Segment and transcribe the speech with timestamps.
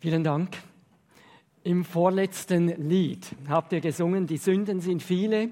[0.00, 0.56] Vielen Dank.
[1.64, 5.50] Im vorletzten Lied habt ihr gesungen, die Sünden sind viele,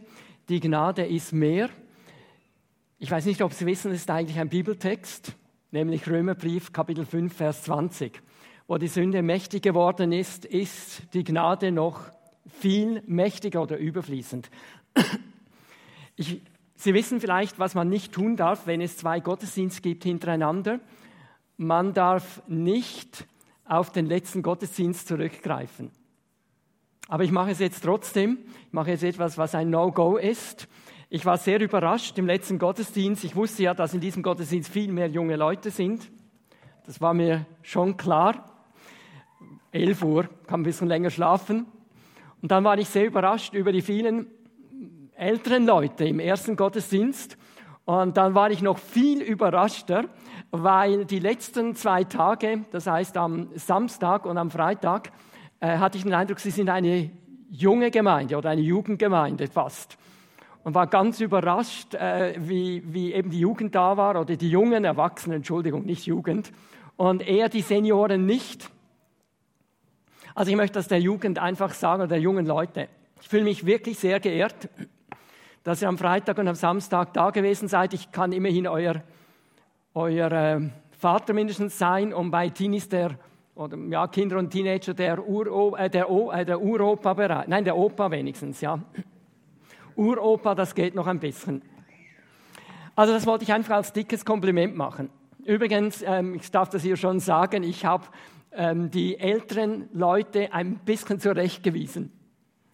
[0.49, 1.69] die Gnade ist mehr.
[3.01, 5.35] Ich weiß nicht, ob Sie wissen, es ist eigentlich ein Bibeltext,
[5.73, 8.23] nämlich Römerbrief Kapitel 5, Vers 20.
[8.69, 12.03] Wo die Sünde mächtig geworden ist, ist die Gnade noch
[12.47, 14.49] viel mächtiger oder überfließend.
[16.15, 16.41] Ich,
[16.77, 20.79] Sie wissen vielleicht, was man nicht tun darf, wenn es zwei Gottesdienste gibt hintereinander.
[21.57, 23.27] Man darf nicht
[23.69, 25.91] auf den letzten Gottesdienst zurückgreifen.
[27.09, 28.39] Aber ich mache es jetzt trotzdem.
[28.66, 30.69] Ich mache jetzt etwas, was ein No-Go ist.
[31.09, 33.23] Ich war sehr überrascht im letzten Gottesdienst.
[33.25, 36.11] Ich wusste ja, dass in diesem Gottesdienst viel mehr junge Leute sind.
[36.84, 38.52] Das war mir schon klar.
[39.70, 41.67] 11 Uhr, kann ein bisschen länger schlafen.
[42.42, 44.27] Und dann war ich sehr überrascht über die vielen
[45.14, 47.39] älteren Leute im ersten Gottesdienst.
[47.87, 50.07] Und dann war ich noch viel überraschter,
[50.51, 55.12] weil die letzten zwei Tage, das heißt am Samstag und am Freitag,
[55.61, 57.11] äh, hatte ich den Eindruck, sie sind eine
[57.49, 59.97] junge Gemeinde oder eine Jugendgemeinde fast.
[60.65, 64.84] Und war ganz überrascht, äh, wie, wie eben die Jugend da war oder die jungen
[64.84, 66.50] Erwachsenen, Entschuldigung, nicht Jugend,
[66.97, 68.69] und eher die Senioren nicht.
[70.34, 72.89] Also ich möchte das der Jugend einfach sagen, oder der jungen Leute.
[73.21, 74.69] Ich fühle mich wirklich sehr geehrt,
[75.67, 77.92] dass ihr am Freitag und am Samstag da gewesen seid.
[77.92, 79.03] Ich kann immerhin euer
[79.95, 80.61] euer äh,
[80.92, 83.19] Vater mindestens sein und bei Teenies der
[83.56, 87.48] oder ja, Kinder und Teenager der, Uro, äh, der, äh, der Uropa bereit.
[87.48, 88.78] Nein, der Opa wenigstens, ja.
[89.97, 91.62] Uropa, das geht noch ein bisschen.
[92.94, 95.11] Also das wollte ich einfach als dickes Kompliment machen.
[95.44, 98.05] Übrigens, ähm, ich darf das hier schon sagen, ich habe
[98.53, 102.16] ähm, die älteren Leute ein bisschen zurechtgewiesen.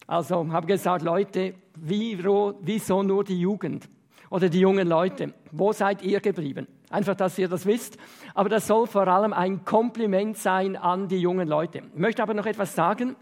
[0.07, 2.17] Also habe gesagt, Leute, wie,
[2.61, 3.89] wieso nur die Jugend
[4.29, 5.33] oder die jungen Leute?
[5.51, 6.67] Wo seid ihr geblieben?
[6.89, 7.97] Einfach, dass ihr das wisst.
[8.33, 11.79] Aber das soll vor allem ein Kompliment sein an die jungen Leute.
[11.79, 13.15] Ich möchte aber noch etwas sagen.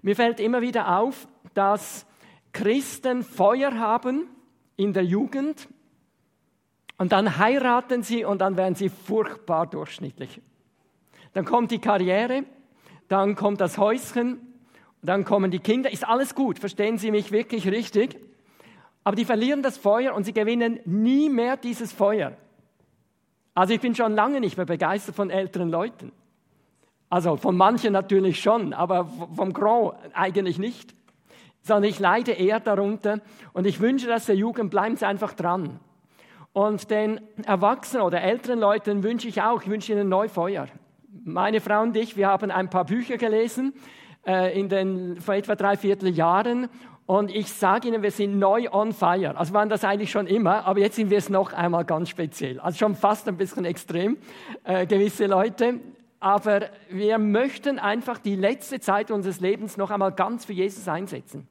[0.00, 2.06] Mir fällt immer wieder auf, dass
[2.52, 4.28] Christen Feuer haben
[4.76, 5.68] in der Jugend
[6.98, 10.40] und dann heiraten sie und dann werden sie furchtbar durchschnittlich.
[11.32, 12.44] Dann kommt die Karriere,
[13.08, 14.51] dann kommt das Häuschen,
[15.02, 15.92] dann kommen die Kinder.
[15.92, 18.16] Ist alles gut, verstehen Sie mich wirklich richtig?
[19.04, 22.36] Aber die verlieren das Feuer und sie gewinnen nie mehr dieses Feuer.
[23.54, 26.12] Also ich bin schon lange nicht mehr begeistert von älteren Leuten.
[27.10, 30.94] Also von manchen natürlich schon, aber vom Grand eigentlich nicht.
[31.62, 33.20] Sondern ich leide eher darunter
[33.52, 35.80] und ich wünsche, dass der Jugend bleibt einfach dran.
[36.52, 40.68] Und den Erwachsenen oder älteren Leuten wünsche ich auch, ich wünsche ihnen Neufeuer.
[41.24, 43.74] Meine Frau und ich, wir haben ein paar Bücher gelesen
[44.26, 46.68] äh, in den vor etwa drei Vierteljahren
[47.06, 49.36] und ich sage Ihnen, wir sind neu on fire.
[49.36, 52.60] Also waren das eigentlich schon immer, aber jetzt sind wir es noch einmal ganz speziell.
[52.60, 54.18] Also schon fast ein bisschen extrem,
[54.64, 55.80] äh, gewisse Leute.
[56.20, 61.48] Aber wir möchten einfach die letzte Zeit unseres Lebens noch einmal ganz für Jesus einsetzen.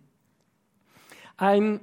[1.35, 1.81] Ein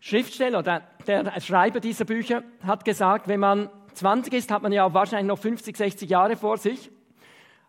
[0.00, 4.92] Schriftsteller, der, der Schreiber dieser Bücher, hat gesagt, wenn man 20 ist, hat man ja
[4.92, 6.90] wahrscheinlich noch 50, 60 Jahre vor sich,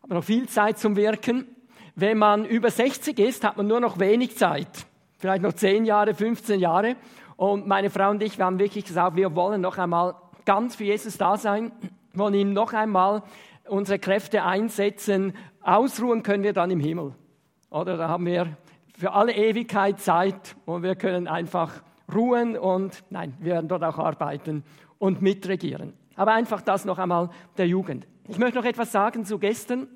[0.01, 1.47] aber noch viel Zeit zum Wirken.
[1.95, 4.85] Wenn man über 60 ist, hat man nur noch wenig Zeit
[5.25, 6.95] vielleicht noch 10 Jahre, 15 Jahre.
[7.35, 10.83] Und meine Frau und ich, wir haben wirklich gesagt, wir wollen noch einmal ganz für
[10.83, 11.71] Jesus da sein,
[12.13, 13.23] wollen ihm noch einmal
[13.67, 15.33] unsere Kräfte einsetzen.
[15.61, 17.13] Ausruhen können wir dann im Himmel.
[17.71, 18.55] Oder da haben wir
[18.97, 21.81] für alle Ewigkeit Zeit und wir können einfach
[22.13, 24.63] ruhen und nein, wir werden dort auch arbeiten
[24.99, 25.93] und mitregieren.
[26.15, 28.05] Aber einfach das noch einmal der Jugend.
[28.27, 29.87] Ich möchte noch etwas sagen zu gestern.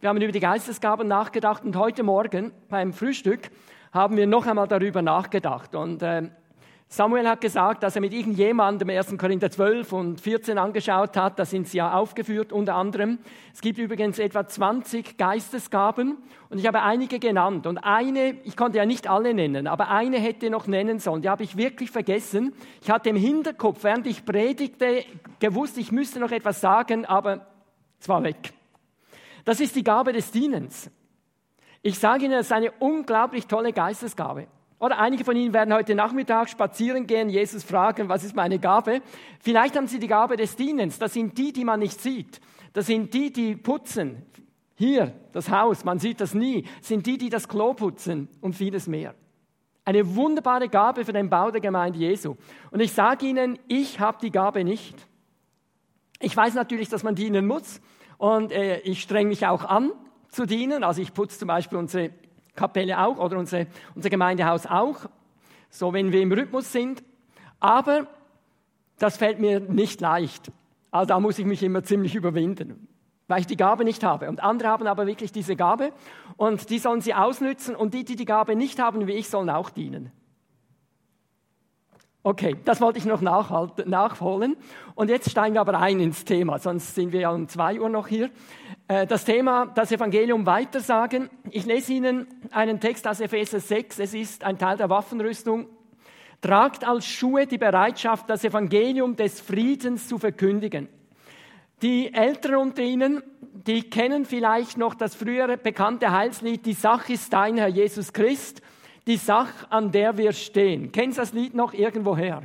[0.00, 3.50] Wir haben über die Geistesgaben nachgedacht und heute Morgen beim Frühstück
[3.92, 5.74] haben wir noch einmal darüber nachgedacht.
[5.74, 6.28] Und äh,
[6.86, 9.16] Samuel hat gesagt, dass er mit irgendjemandem 1.
[9.16, 11.38] Korinther 12 und 14 angeschaut hat.
[11.38, 13.20] Da sind sie ja aufgeführt, unter anderem.
[13.54, 16.18] Es gibt übrigens etwa 20 Geistesgaben
[16.50, 17.66] und ich habe einige genannt.
[17.66, 21.22] Und eine, ich konnte ja nicht alle nennen, aber eine hätte noch nennen sollen.
[21.22, 22.52] Die habe ich wirklich vergessen.
[22.82, 25.04] Ich hatte im Hinterkopf, während ich predigte,
[25.38, 27.46] gewusst, ich müsste noch etwas sagen, aber
[27.98, 28.52] es war weg.
[29.46, 30.90] Das ist die Gabe des Dienens.
[31.80, 34.48] Ich sage Ihnen, es ist eine unglaublich tolle Geistesgabe.
[34.80, 39.02] Oder einige von Ihnen werden heute Nachmittag spazieren gehen, Jesus fragen, was ist meine Gabe?
[39.38, 40.98] Vielleicht haben Sie die Gabe des Dienens.
[40.98, 42.40] Das sind die, die man nicht sieht.
[42.72, 44.26] Das sind die, die putzen.
[44.74, 46.62] Hier, das Haus, man sieht das nie.
[46.80, 49.14] Das sind die, die das Klo putzen und vieles mehr.
[49.84, 52.34] Eine wunderbare Gabe für den Bau der Gemeinde Jesu.
[52.72, 55.06] Und ich sage Ihnen, ich habe die Gabe nicht.
[56.18, 57.80] Ich weiß natürlich, dass man dienen muss.
[58.18, 59.92] Und äh, ich strenge mich auch an
[60.28, 60.84] zu dienen.
[60.84, 62.10] Also ich putze zum Beispiel unsere
[62.54, 65.06] Kapelle auch oder unsere, unser Gemeindehaus auch,
[65.70, 67.02] so wenn wir im Rhythmus sind.
[67.60, 68.06] Aber
[68.98, 70.50] das fällt mir nicht leicht.
[70.90, 72.88] Also da muss ich mich immer ziemlich überwinden.
[73.28, 74.28] weil ich die Gabe nicht habe.
[74.28, 75.92] Und andere haben aber wirklich diese Gabe
[76.36, 79.50] und die sollen sie ausnützen und die, die die Gabe nicht haben, wie ich, sollen
[79.50, 80.12] auch dienen.
[82.26, 84.56] Okay, das wollte ich noch nachholen.
[84.96, 87.88] Und jetzt steigen wir aber ein ins Thema, sonst sind wir ja um zwei Uhr
[87.88, 88.30] noch hier.
[88.88, 91.30] Äh, das Thema, das Evangelium weitersagen.
[91.52, 94.00] Ich lese Ihnen einen Text aus Epheser 6.
[94.00, 95.68] Es ist ein Teil der Waffenrüstung.
[96.40, 100.88] Tragt als Schuhe die Bereitschaft, das Evangelium des Friedens zu verkündigen.
[101.80, 103.22] Die Älteren unter Ihnen,
[103.52, 108.62] die kennen vielleicht noch das frühere bekannte Heilslied, die Sache ist dein Herr Jesus Christ
[109.06, 110.92] die Sache, an der wir stehen.
[110.92, 112.42] Kennst du das Lied noch irgendwoher?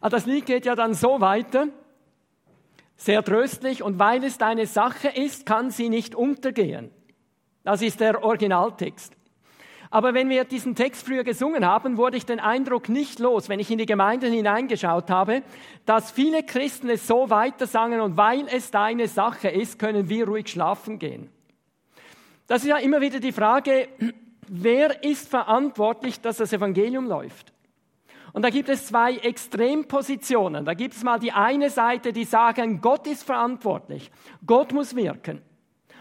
[0.00, 1.68] Also das Lied geht ja dann so weiter,
[2.96, 6.90] sehr tröstlich, und weil es deine Sache ist, kann sie nicht untergehen.
[7.64, 9.14] Das ist der Originaltext.
[9.90, 13.60] Aber wenn wir diesen Text früher gesungen haben, wurde ich den Eindruck nicht los, wenn
[13.60, 15.42] ich in die Gemeinden hineingeschaut habe,
[15.84, 20.26] dass viele Christen es so weiter sangen und weil es deine Sache ist, können wir
[20.26, 21.30] ruhig schlafen gehen.
[22.46, 23.88] Das ist ja immer wieder die Frage,
[24.48, 27.52] wer ist verantwortlich, dass das Evangelium läuft?
[28.32, 30.64] Und da gibt es zwei Extrempositionen.
[30.64, 34.10] Da gibt es mal die eine Seite, die sagen, Gott ist verantwortlich,
[34.46, 35.40] Gott muss wirken.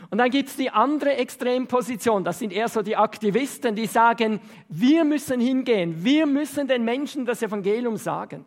[0.10, 4.40] Und dann gibt es die andere Extremposition, das sind eher so die Aktivisten, die sagen,
[4.70, 8.46] wir müssen hingehen, wir müssen den Menschen das Evangelium sagen.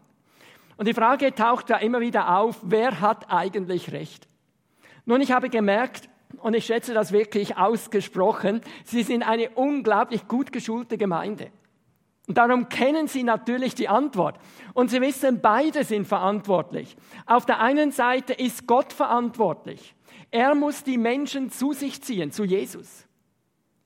[0.76, 4.28] Und die Frage taucht ja immer wieder auf, wer hat eigentlich recht?
[5.06, 10.52] Nun, ich habe gemerkt, und ich schätze das wirklich ausgesprochen, Sie sind eine unglaublich gut
[10.52, 11.50] geschulte Gemeinde.
[12.26, 14.38] Und darum kennen Sie natürlich die Antwort.
[14.74, 16.96] Und Sie wissen, beide sind verantwortlich.
[17.24, 19.94] Auf der einen Seite ist Gott verantwortlich.
[20.30, 23.06] Er muss die Menschen zu sich ziehen, zu Jesus.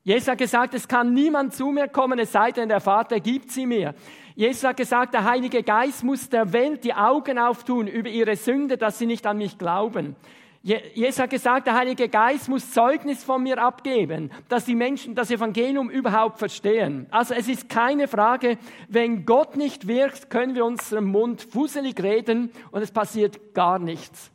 [0.03, 3.53] Jesus hat gesagt, es kann niemand zu mir kommen, es sei denn, der Vater gibt
[3.53, 3.95] sie mir.
[4.35, 8.77] Jesus hat gesagt, der Heilige Geist muss der Welt die Augen auftun über ihre Sünde,
[8.77, 10.17] dass sie nicht an mich glauben.
[10.63, 15.33] Jesus hat gesagt, der Heilige Geist muss Zeugnis von mir abgeben, dass die Menschen das
[15.33, 17.09] Evangelium überhaupt verstehen.
[17.11, 22.53] Also es ist keine Frage, wenn Gott nicht wirkt, können wir unserem Mund fusselig reden
[22.71, 24.31] und es passiert gar nichts.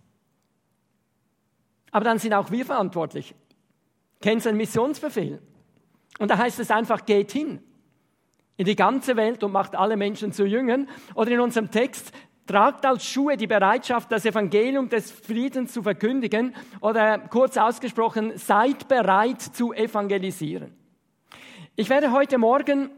[1.91, 3.33] Aber dann sind auch wir verantwortlich.
[4.21, 5.41] Kennen Sie einen Missionsbefehl?
[6.19, 7.62] Und da heißt es einfach, geht hin
[8.57, 10.89] in die ganze Welt und macht alle Menschen zu Jüngern.
[11.13, 12.12] Oder in unserem Text,
[12.47, 18.88] Tragt als Schuhe die Bereitschaft, das Evangelium des Friedens zu verkündigen oder kurz ausgesprochen, seid
[18.88, 20.73] bereit zu evangelisieren.
[21.75, 22.89] Ich werde heute Morgen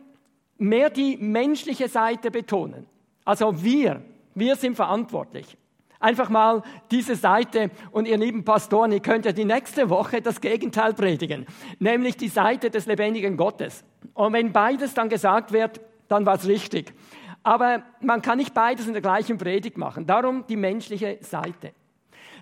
[0.59, 2.85] mehr die menschliche Seite betonen.
[3.25, 4.03] Also wir,
[4.35, 5.57] wir sind verantwortlich.
[5.99, 6.61] Einfach mal
[6.91, 11.45] diese Seite und ihr lieben Pastoren, ihr könnt ja die nächste Woche das Gegenteil predigen,
[11.79, 13.83] nämlich die Seite des lebendigen Gottes.
[14.13, 16.93] Und wenn beides dann gesagt wird, dann war es richtig.
[17.49, 20.05] Aber man kann nicht beides in der gleichen Predigt machen.
[20.05, 21.71] Darum die menschliche Seite.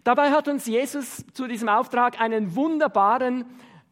[0.03, 3.45] Dabei hat uns Jesus zu diesem Auftrag einen wunderbaren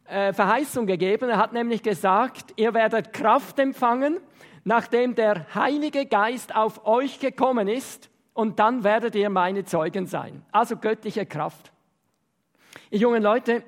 [0.04, 1.30] äh, Verheißung gegeben.
[1.30, 4.18] Er hat nämlich gesagt, ihr werdet Kraft empfangen,
[4.64, 10.44] nachdem der Heilige Geist auf euch gekommen ist, und dann werdet ihr meine Zeugen sein.
[10.52, 11.72] Also göttliche Kraft.
[12.90, 13.62] Ihr jungen Leute,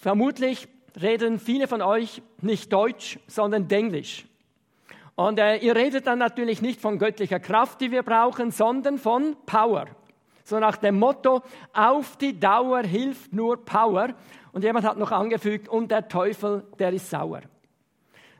[0.00, 0.66] vermutlich
[1.00, 4.26] reden viele von euch nicht Deutsch, sondern Denglisch.
[5.20, 9.36] Und äh, ihr redet dann natürlich nicht von göttlicher Kraft, die wir brauchen, sondern von
[9.44, 9.84] Power.
[10.44, 11.42] So nach dem Motto,
[11.74, 14.14] auf die Dauer hilft nur Power.
[14.52, 17.42] Und jemand hat noch angefügt, und der Teufel, der ist sauer.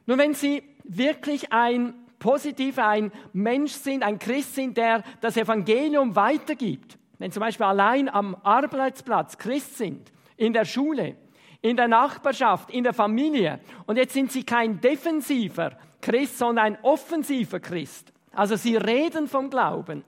[0.06, 6.16] Nun, wenn Sie wirklich ein positiver, ein Mensch sind, ein Christ sind, der das Evangelium
[6.16, 11.16] weitergibt, wenn zum Beispiel allein am Arbeitsplatz Christ sind, in der Schule,
[11.60, 16.78] in der Nachbarschaft, in der Familie, und jetzt sind Sie kein defensiver, Christ, sondern ein
[16.82, 18.12] offensiver Christ.
[18.32, 20.04] Also sie reden vom Glauben.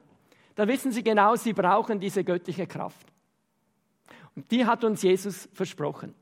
[0.55, 3.13] Da wissen sie genau, sie brauchen diese göttliche Kraft.
[4.35, 6.15] Und die hat uns Jesus versprochen.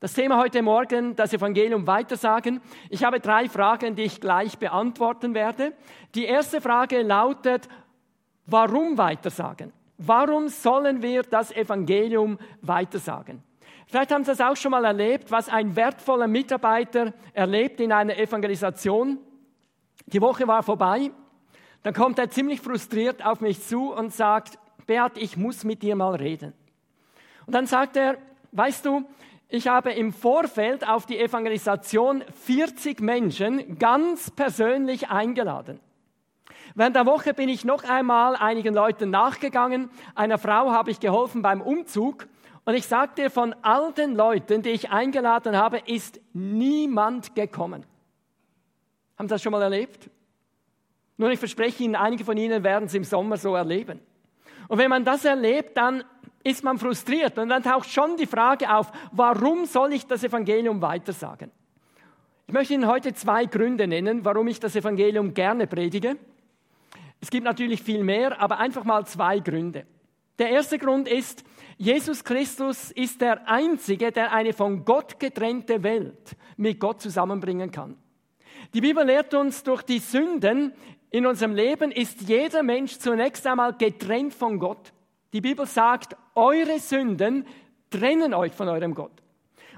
[0.00, 2.62] Das Thema heute Morgen, das Evangelium weitersagen.
[2.88, 5.74] Ich habe drei Fragen, die ich gleich beantworten werde.
[6.14, 7.68] Die erste Frage lautet,
[8.46, 9.74] warum weitersagen?
[9.98, 13.42] Warum sollen wir das Evangelium weitersagen?
[13.90, 18.16] Vielleicht haben Sie das auch schon mal erlebt, was ein wertvoller Mitarbeiter erlebt in einer
[18.16, 19.18] Evangelisation.
[20.06, 21.10] Die Woche war vorbei.
[21.82, 25.96] Dann kommt er ziemlich frustriert auf mich zu und sagt, Beat, ich muss mit dir
[25.96, 26.52] mal reden.
[27.46, 28.18] Und dann sagt er,
[28.52, 29.02] weißt du,
[29.48, 35.80] ich habe im Vorfeld auf die Evangelisation 40 Menschen ganz persönlich eingeladen.
[36.76, 39.90] Während der Woche bin ich noch einmal einigen Leuten nachgegangen.
[40.14, 42.28] Einer Frau habe ich geholfen beim Umzug
[42.64, 47.84] und ich sage dir, von all den Leuten, die ich eingeladen habe, ist niemand gekommen.
[49.18, 50.10] Haben Sie das schon mal erlebt?
[51.16, 54.00] Nun, ich verspreche Ihnen, einige von Ihnen werden es im Sommer so erleben.
[54.68, 56.04] Und wenn man das erlebt, dann
[56.42, 60.80] ist man frustriert und dann taucht schon die Frage auf, warum soll ich das Evangelium
[60.80, 61.50] weitersagen?
[62.46, 66.16] Ich möchte Ihnen heute zwei Gründe nennen, warum ich das Evangelium gerne predige.
[67.20, 69.86] Es gibt natürlich viel mehr, aber einfach mal zwei Gründe.
[70.40, 71.44] Der erste Grund ist,
[71.76, 77.98] Jesus Christus ist der Einzige, der eine von Gott getrennte Welt mit Gott zusammenbringen kann.
[78.72, 80.72] Die Bibel lehrt uns, durch die Sünden
[81.10, 84.94] in unserem Leben ist jeder Mensch zunächst einmal getrennt von Gott.
[85.34, 87.46] Die Bibel sagt, eure Sünden
[87.90, 89.22] trennen euch von eurem Gott.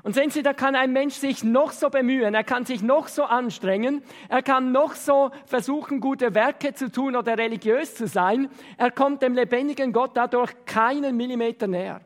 [0.05, 3.07] Und sehen Sie, da kann ein Mensch sich noch so bemühen, er kann sich noch
[3.07, 8.49] so anstrengen, er kann noch so versuchen, gute Werke zu tun oder religiös zu sein,
[8.79, 12.01] er kommt dem lebendigen Gott dadurch keinen Millimeter näher.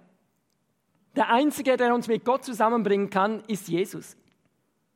[1.16, 4.18] Der Einzige, der uns mit Gott zusammenbringen kann, ist Jesus.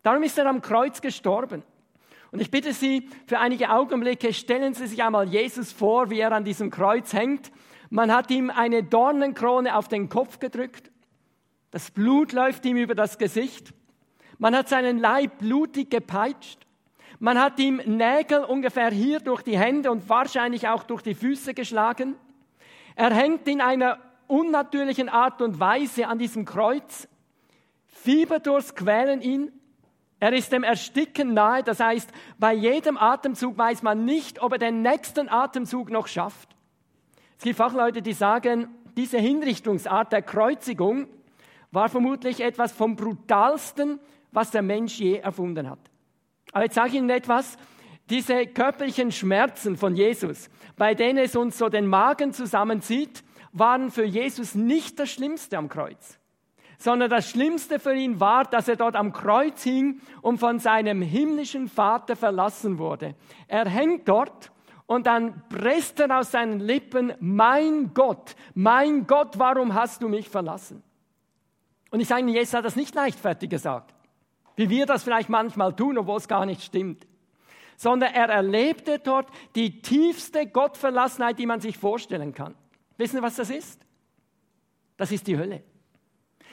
[0.03, 1.63] Darum ist er am Kreuz gestorben.
[2.31, 6.33] Und ich bitte Sie, für einige Augenblicke stellen Sie sich einmal Jesus vor, wie er
[6.33, 7.51] an diesem Kreuz hängt.
[7.89, 10.90] Man hat ihm eine Dornenkrone auf den Kopf gedrückt.
[11.71, 13.73] Das Blut läuft ihm über das Gesicht.
[14.39, 16.67] Man hat seinen Leib blutig gepeitscht.
[17.19, 21.55] Man hat ihm Nägel ungefähr hier durch die Hände und wahrscheinlich auch durch die Füße
[21.55, 22.17] geschlagen.
[22.97, 27.09] Er hängt in einer unnatürlichen Art und Weise an diesem Kreuz.
[27.87, 29.53] Fieberdurst quälen ihn.
[30.19, 34.59] Er ist dem Ersticken nahe, das heißt, bei jedem Atemzug weiß man nicht, ob er
[34.59, 36.57] den nächsten Atemzug noch schafft.
[37.39, 41.09] Es gibt Fachleute, die sagen, diese Hinrichtungsart der Kreuzigung
[41.73, 44.01] war vermutlich etwas vom brutalsten,
[44.33, 45.79] was der Mensch je erfunden hat.
[46.53, 47.57] Aber jetzt sage ich Ihnen etwas,
[48.09, 53.23] diese körperlichen Schmerzen von Jesus, bei denen es uns so den Magen zusammenzieht,
[53.53, 56.19] waren für Jesus nicht das Schlimmste am Kreuz,
[56.79, 61.03] sondern das Schlimmste für ihn war, dass er dort am Kreuz hing und von seinem
[61.03, 63.15] himmlischen Vater verlassen wurde.
[63.47, 64.51] Er hängt dort
[64.87, 70.29] und dann presst er aus seinen Lippen, mein Gott, mein Gott, warum hast du mich
[70.29, 70.83] verlassen?
[71.91, 73.95] Und ich sage Ihnen, Jesus hat das nicht leichtfertig gesagt,
[74.57, 77.07] wie wir das vielleicht manchmal tun, obwohl es gar nicht stimmt,
[77.77, 82.55] sondern er erlebte dort die tiefste Gottverlassenheit, die man sich vorstellen kann.
[82.97, 83.81] Wissen Sie, was das ist?
[84.97, 85.63] Das ist die Hölle.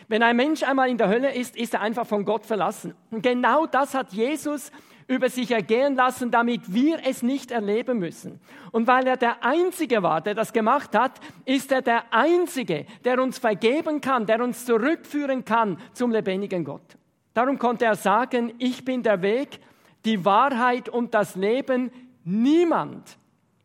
[0.07, 2.95] Wenn ein Mensch einmal in der Hölle ist, ist er einfach von Gott verlassen.
[3.11, 4.71] Und genau das hat Jesus
[5.07, 8.41] über sich ergehen lassen, damit wir es nicht erleben müssen.
[8.71, 13.21] Und weil er der Einzige war, der das gemacht hat, ist er der Einzige, der
[13.21, 16.97] uns vergeben kann, der uns zurückführen kann zum lebendigen Gott.
[17.33, 19.59] Darum konnte er sagen, ich bin der Weg,
[20.03, 21.91] die Wahrheit und das Leben.
[22.23, 23.17] Niemand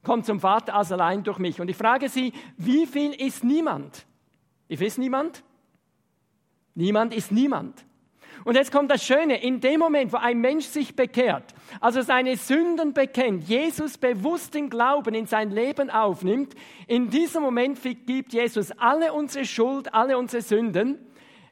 [0.04, 1.60] kommt zum Vater als allein durch mich.
[1.60, 4.06] Und ich frage Sie, wie viel ist niemand?
[4.68, 5.42] Ich weiß niemand?
[6.74, 7.84] Niemand ist niemand.
[8.44, 12.36] Und jetzt kommt das Schöne, in dem Moment, wo ein Mensch sich bekehrt, also seine
[12.36, 16.54] Sünden bekennt, Jesus bewusst im Glauben in sein Leben aufnimmt,
[16.86, 20.98] in diesem Moment vergibt Jesus alle unsere Schuld, alle unsere Sünden.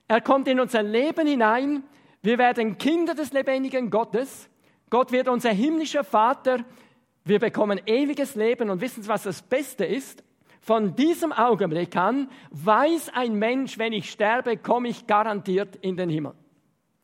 [0.08, 1.84] Er kommt in unser Leben hinein.
[2.22, 4.48] Wir werden Kinder des lebendigen Gottes.
[4.90, 6.64] Gott wird unser himmlischer Vater.
[7.24, 8.70] Wir bekommen ewiges Leben.
[8.70, 10.24] Und wissen Sie, was das Beste ist?
[10.60, 16.10] Von diesem Augenblick an weiß ein Mensch, wenn ich sterbe, komme ich garantiert in den
[16.10, 16.34] Himmel.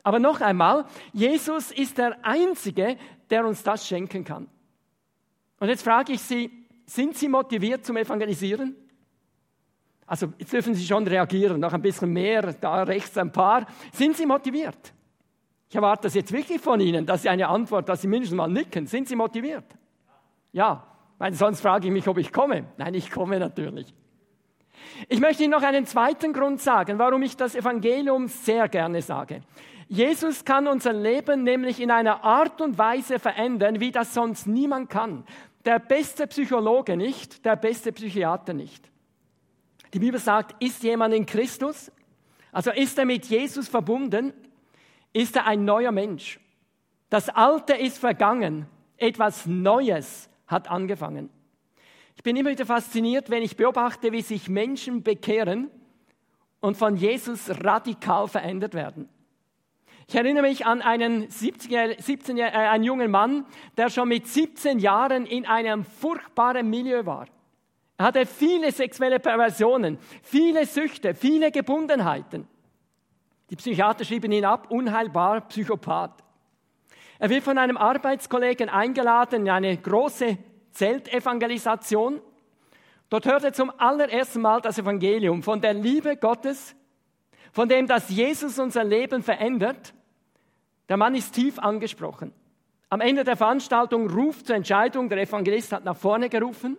[0.07, 2.97] Aber noch einmal, Jesus ist der Einzige,
[3.29, 4.47] der uns das schenken kann.
[5.59, 6.49] Und jetzt frage ich Sie,
[6.87, 8.77] sind Sie motiviert zum Evangelisieren?
[10.07, 13.67] Also jetzt dürfen Sie schon reagieren, noch ein bisschen mehr, da rechts ein paar.
[13.93, 14.93] Sind Sie motiviert?
[15.69, 18.47] Ich erwarte das jetzt wirklich von Ihnen, dass Sie eine Antwort, dass Sie mindestens mal
[18.47, 18.87] nicken.
[18.87, 19.65] Sind Sie motiviert?
[20.53, 20.87] Ja,
[21.19, 22.67] weil sonst frage ich mich, ob ich komme.
[22.77, 23.93] Nein, ich komme natürlich.
[25.09, 29.43] Ich möchte Ihnen noch einen zweiten Grund sagen, warum ich das Evangelium sehr gerne sage.
[29.88, 34.90] Jesus kann unser Leben nämlich in einer Art und Weise verändern, wie das sonst niemand
[34.90, 35.25] kann.
[35.64, 38.90] Der beste Psychologe nicht, der beste Psychiater nicht.
[39.95, 41.93] Die Bibel sagt, ist jemand in Christus?
[42.50, 44.33] Also ist er mit Jesus verbunden?
[45.12, 46.40] Ist er ein neuer Mensch?
[47.09, 48.66] Das Alte ist vergangen,
[48.97, 51.31] etwas Neues hat angefangen.
[52.16, 55.71] Ich bin immer wieder fasziniert, wenn ich beobachte, wie sich Menschen bekehren
[56.61, 59.09] und von Jesus radikal verändert werden.
[60.09, 63.45] Ich erinnere mich an einen, 17, 17, äh, einen jungen Mann,
[63.77, 67.27] der schon mit 17 Jahren in einem furchtbaren Milieu war.
[67.99, 72.47] Er hatte viele sexuelle Perversionen, viele Süchte, viele Gebundenheiten.
[73.51, 76.23] Die Psychiater schrieben ihn ab, unheilbar Psychopath.
[77.19, 80.39] Er wird von einem Arbeitskollegen eingeladen in eine große
[80.71, 82.21] Zeltevangelisation.
[83.09, 86.77] Dort hört er zum allerersten Mal das Evangelium von der Liebe Gottes,
[87.53, 89.95] von dem, dass Jesus unser Leben verändert
[90.88, 92.33] der Mann ist tief angesprochen.
[92.88, 96.76] Am Ende der Veranstaltung ruft zur Entscheidung, der Evangelist hat nach vorne gerufen.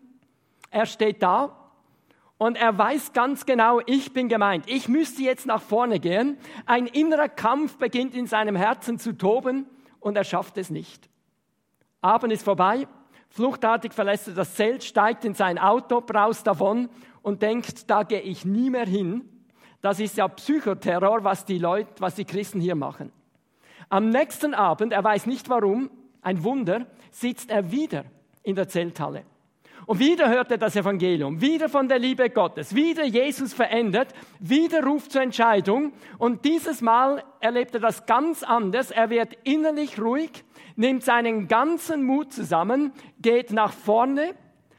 [0.71, 1.67] Er steht da
[2.37, 4.65] Und er weiß ganz genau, ich bin gemeint.
[4.67, 6.37] Ich müsste jetzt nach vorne gehen.
[6.65, 9.65] Ein innerer Kampf beginnt in seinem Herzen zu toben
[9.99, 11.09] und er schafft es nicht.
[12.01, 12.87] Abend ist vorbei.
[13.29, 16.89] Fluchtartig verlässt er das Zelt, steigt in sein Auto, braust davon
[17.21, 19.27] und denkt, da gehe ich nie mehr hin.
[19.81, 23.11] Das ist ja Psychoterror, was die Leute, was die Christen hier machen.
[23.89, 25.89] Am nächsten Abend, er weiß nicht warum,
[26.21, 28.05] ein Wunder, sitzt er wieder
[28.43, 29.23] in der Zelthalle.
[29.85, 34.83] Und wieder hört er das Evangelium, wieder von der Liebe Gottes, wieder Jesus verändert, wieder
[34.83, 35.93] ruft zur Entscheidung.
[36.17, 38.91] Und dieses Mal erlebt er das ganz anders.
[38.91, 40.43] Er wird innerlich ruhig,
[40.75, 42.91] nimmt seinen ganzen Mut zusammen,
[43.21, 44.35] geht nach vorne,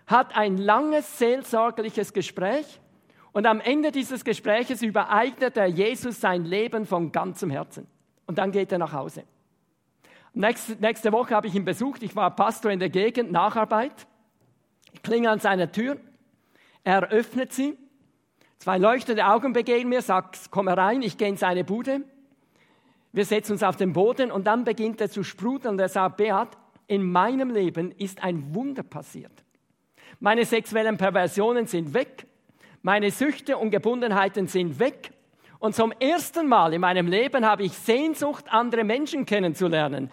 [0.06, 2.80] hat ein langes seelsorgerliches Gespräch
[3.32, 7.86] und am Ende dieses Gespräches übereignet er Jesus sein Leben von ganzem Herzen.
[8.28, 9.24] Und dann geht er nach Hause.
[10.34, 12.02] Nächste, nächste Woche habe ich ihn besucht.
[12.02, 14.06] Ich war Pastor in der Gegend, Nacharbeit.
[14.92, 15.96] Ich klinge an seiner Tür.
[16.84, 17.76] Er öffnet sie.
[18.58, 22.02] Zwei leuchtende Augen begegnen mir, sagt, komm herein, ich gehe in seine Bude.
[23.12, 26.18] Wir setzen uns auf den Boden und dann beginnt er zu sprudeln und er sagt,
[26.18, 26.48] Beat,
[26.86, 29.32] in meinem Leben ist ein Wunder passiert.
[30.20, 32.26] Meine sexuellen Perversionen sind weg,
[32.82, 35.12] meine Süchte und Gebundenheiten sind weg
[35.58, 40.10] und zum ersten Mal in meinem Leben habe ich Sehnsucht, andere Menschen kennenzulernen.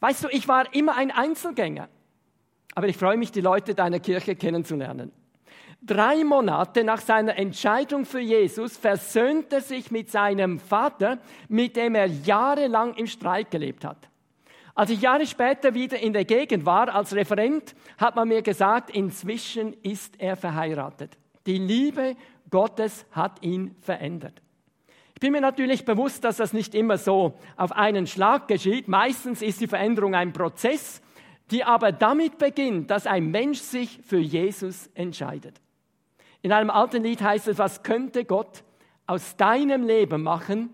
[0.00, 1.88] Weißt du, ich war immer ein Einzelgänger.
[2.74, 5.12] Aber ich freue mich, die Leute deiner Kirche kennenzulernen.
[5.80, 11.18] Drei Monate nach seiner Entscheidung für Jesus versöhnt er sich mit seinem Vater,
[11.48, 14.08] mit dem er jahrelang im Streit gelebt hat.
[14.74, 18.90] Als ich Jahre später wieder in der Gegend war als Referent, hat man mir gesagt,
[18.90, 21.16] inzwischen ist er verheiratet.
[21.46, 22.16] Die Liebe
[22.50, 24.42] Gottes hat ihn verändert.
[25.26, 28.86] Bin mir natürlich bewusst, dass das nicht immer so auf einen Schlag geschieht.
[28.86, 31.02] Meistens ist die Veränderung ein Prozess
[31.50, 35.60] die aber damit beginnt, dass ein Mensch sich für Jesus entscheidet.
[36.42, 38.64] In einem alten Lied heißt es, was könnte Gott
[39.06, 40.70] aus deinem Leben machen,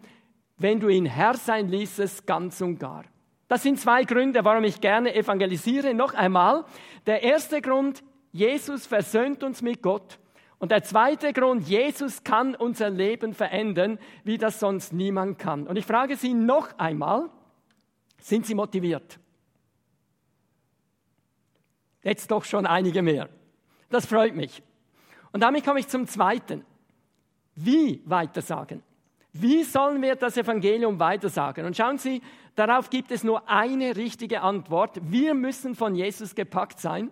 [0.56, 3.04] wenn du ihn Herr sein ließest, ganz und gar.
[3.48, 5.92] Das sind zwei Gründe, warum ich gerne evangelisiere.
[5.92, 6.64] Noch einmal,
[7.06, 10.18] der erste Grund, Jesus versöhnt uns mit Gott.
[10.62, 15.66] Und der zweite Grund, Jesus kann unser Leben verändern, wie das sonst niemand kann.
[15.66, 17.30] Und ich frage Sie noch einmal,
[18.18, 19.18] sind Sie motiviert?
[22.04, 23.28] Jetzt doch schon einige mehr.
[23.90, 24.62] Das freut mich.
[25.32, 26.64] Und damit komme ich zum Zweiten.
[27.56, 28.84] Wie weitersagen?
[29.32, 31.66] Wie sollen wir das Evangelium weitersagen?
[31.66, 32.22] Und schauen Sie,
[32.54, 35.00] darauf gibt es nur eine richtige Antwort.
[35.10, 37.10] Wir müssen von Jesus gepackt sein.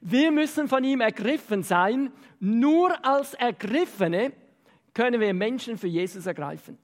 [0.00, 2.12] Wir müssen von ihm ergriffen sein.
[2.38, 4.32] Nur als Ergriffene
[4.94, 6.78] können wir Menschen für Jesus ergreifen.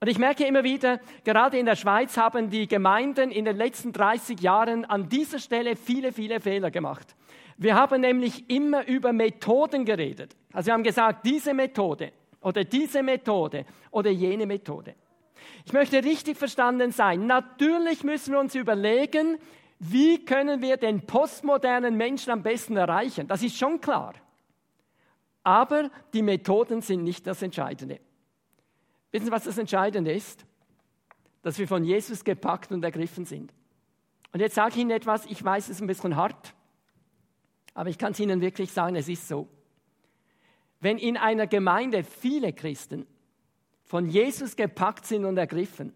[0.00, 3.92] Und ich merke immer wieder, gerade in der Schweiz haben die Gemeinden in den letzten
[3.92, 7.16] 30 Jahren an dieser Stelle viele, viele Fehler gemacht.
[7.56, 10.36] Wir haben nämlich immer über Methoden geredet.
[10.52, 14.94] Also wir haben gesagt, diese Methode oder diese Methode oder jene Methode.
[15.64, 17.26] Ich möchte richtig verstanden sein.
[17.26, 19.38] Natürlich müssen wir uns überlegen,
[19.78, 23.28] wie können wir den postmodernen Menschen am besten erreichen.
[23.28, 24.14] Das ist schon klar.
[25.44, 28.00] Aber die Methoden sind nicht das Entscheidende.
[29.12, 30.44] Wissen Sie, was das Entscheidende ist?
[31.42, 33.54] Dass wir von Jesus gepackt und ergriffen sind.
[34.32, 36.54] Und jetzt sage ich Ihnen etwas, ich weiß, es ist ein bisschen hart,
[37.72, 39.48] aber ich kann es Ihnen wirklich sagen, es ist so.
[40.80, 43.06] Wenn in einer Gemeinde viele Christen
[43.84, 45.94] von Jesus gepackt sind und ergriffen,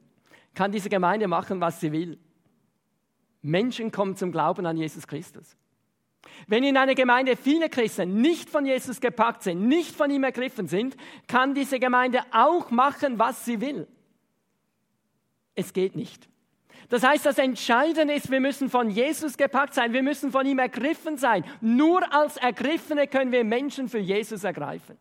[0.54, 2.18] kann diese Gemeinde machen, was sie will.
[3.42, 5.56] Menschen kommen zum Glauben an Jesus Christus.
[6.46, 10.68] Wenn in einer Gemeinde viele Christen nicht von Jesus gepackt sind, nicht von ihm ergriffen
[10.68, 13.88] sind, kann diese Gemeinde auch machen, was sie will.
[15.54, 16.28] Es geht nicht.
[16.88, 20.58] Das heißt, das Entscheidende ist, wir müssen von Jesus gepackt sein, wir müssen von ihm
[20.58, 21.44] ergriffen sein.
[21.60, 24.98] Nur als Ergriffene können wir Menschen für Jesus ergreifen.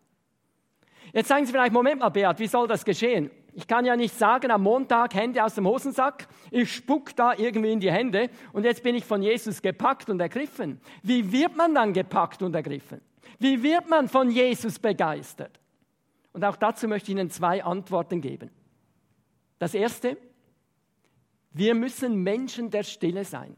[1.12, 3.30] Jetzt sagen Sie vielleicht, Moment mal, Beat, wie soll das geschehen?
[3.54, 7.72] Ich kann ja nicht sagen, am Montag Hände aus dem Hosensack, ich spuck da irgendwie
[7.72, 10.80] in die Hände und jetzt bin ich von Jesus gepackt und ergriffen.
[11.02, 13.02] Wie wird man dann gepackt und ergriffen?
[13.38, 15.60] Wie wird man von Jesus begeistert?
[16.32, 18.50] Und auch dazu möchte ich Ihnen zwei Antworten geben.
[19.58, 20.16] Das erste,
[21.52, 23.56] wir müssen Menschen der Stille sein.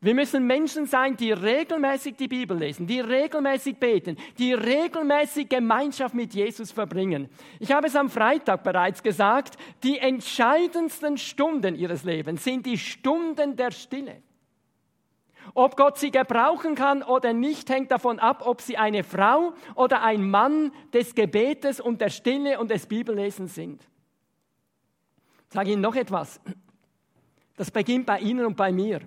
[0.00, 6.14] Wir müssen Menschen sein, die regelmäßig die Bibel lesen, die regelmäßig beten, die regelmäßig Gemeinschaft
[6.14, 7.28] mit Jesus verbringen.
[7.58, 13.56] Ich habe es am Freitag bereits gesagt, die entscheidendsten Stunden ihres Lebens sind die Stunden
[13.56, 14.22] der Stille.
[15.54, 20.02] Ob Gott sie gebrauchen kann oder nicht, hängt davon ab, ob sie eine Frau oder
[20.02, 23.82] ein Mann des Gebetes und der Stille und des Bibellesens sind.
[25.48, 26.40] Ich sage Ihnen noch etwas.
[27.56, 29.00] Das beginnt bei Ihnen und bei mir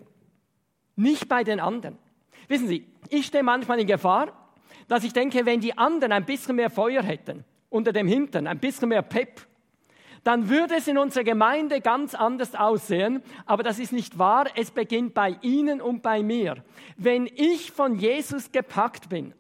[1.01, 1.97] nicht bei den anderen.
[2.47, 4.33] Wissen Sie, ich stehe manchmal in Gefahr,
[4.87, 8.59] dass ich denke, wenn die anderen ein bisschen mehr Feuer hätten, unter dem Hintern, ein
[8.59, 9.47] bisschen mehr Pep,
[10.23, 13.23] dann würde es in unserer Gemeinde ganz anders aussehen.
[13.45, 14.45] Aber das ist nicht wahr.
[14.55, 16.63] Es beginnt bei Ihnen und bei mir.
[16.97, 19.33] Wenn ich von Jesus gepackt bin,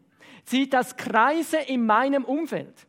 [0.45, 2.87] zieht das Kreise in meinem Umfeld.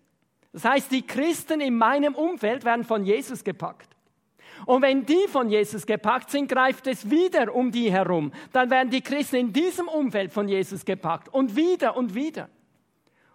[0.52, 3.91] Das heißt, die Christen in meinem Umfeld werden von Jesus gepackt.
[4.66, 8.32] Und wenn die von Jesus gepackt sind, greift es wieder um die herum.
[8.52, 12.48] Dann werden die Christen in diesem Umfeld von Jesus gepackt und wieder und wieder.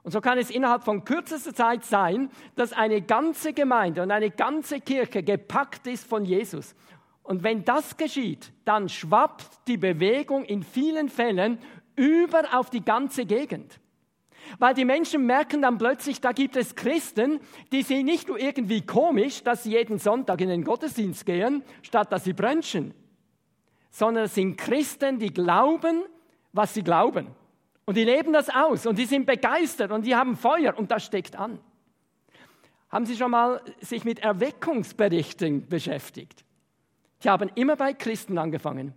[0.03, 4.31] Und so kann es innerhalb von kürzester Zeit sein, dass eine ganze Gemeinde und eine
[4.31, 6.75] ganze Kirche gepackt ist von Jesus.
[7.23, 11.59] Und wenn das geschieht, dann schwappt die Bewegung in vielen Fällen
[11.97, 13.81] über auf die ganze Gegend.
[14.59, 17.39] Weil die Menschen merken dann plötzlich, da gibt es Christen,
[17.71, 22.11] die sind nicht nur irgendwie komisch, dass sie jeden Sonntag in den Gottesdienst gehen, statt
[22.11, 22.93] dass sie brunchen,
[23.89, 26.03] sondern es sind Christen, die glauben,
[26.53, 27.27] was sie glauben.
[27.85, 31.05] Und die leben das aus und die sind begeistert und die haben Feuer und das
[31.05, 31.59] steckt an.
[32.89, 36.45] Haben Sie schon mal sich mit Erweckungsberichten beschäftigt?
[37.23, 38.93] Die haben immer bei Christen angefangen.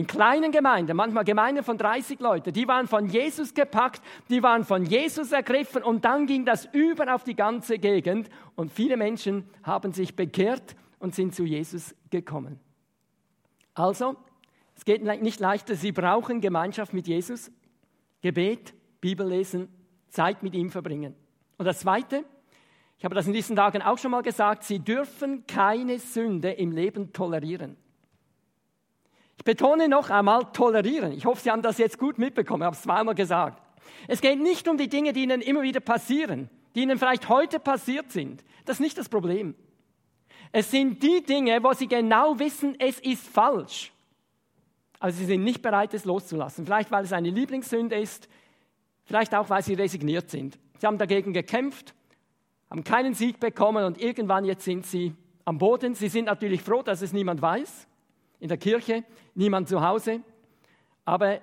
[0.00, 4.64] In kleinen Gemeinden, manchmal Gemeinden von 30 Leuten, die waren von Jesus gepackt, die waren
[4.64, 9.44] von Jesus ergriffen und dann ging das über auf die ganze Gegend und viele Menschen
[9.62, 12.58] haben sich bekehrt und sind zu Jesus gekommen.
[13.74, 14.16] Also,
[14.74, 17.52] es geht nicht leichter, sie brauchen Gemeinschaft mit Jesus,
[18.22, 19.68] Gebet, Bibel lesen,
[20.08, 21.14] Zeit mit ihm verbringen.
[21.58, 22.24] Und das Zweite,
[22.96, 26.72] ich habe das in diesen Tagen auch schon mal gesagt, sie dürfen keine Sünde im
[26.72, 27.76] Leben tolerieren.
[29.40, 31.12] Ich betone noch einmal tolerieren.
[31.12, 32.60] Ich hoffe, Sie haben das jetzt gut mitbekommen.
[32.60, 33.62] Ich habe es zweimal gesagt.
[34.06, 37.58] Es geht nicht um die Dinge, die Ihnen immer wieder passieren, die Ihnen vielleicht heute
[37.58, 38.44] passiert sind.
[38.66, 39.54] Das ist nicht das Problem.
[40.52, 43.94] Es sind die Dinge, wo Sie genau wissen, es ist falsch.
[44.98, 46.66] Aber Sie sind nicht bereit, es loszulassen.
[46.66, 48.28] Vielleicht, weil es eine Lieblingssünde ist,
[49.04, 50.58] vielleicht auch, weil Sie resigniert sind.
[50.76, 51.94] Sie haben dagegen gekämpft,
[52.68, 55.14] haben keinen Sieg bekommen und irgendwann jetzt sind Sie
[55.46, 55.94] am Boden.
[55.94, 57.86] Sie sind natürlich froh, dass es niemand weiß
[58.40, 60.20] in der Kirche, niemand zu Hause,
[61.04, 61.40] aber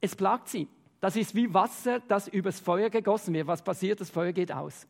[0.00, 0.68] es plagt sie.
[1.00, 3.46] Das ist wie Wasser, das übers Feuer gegossen wird.
[3.46, 4.00] Was passiert?
[4.00, 4.86] Das Feuer geht aus.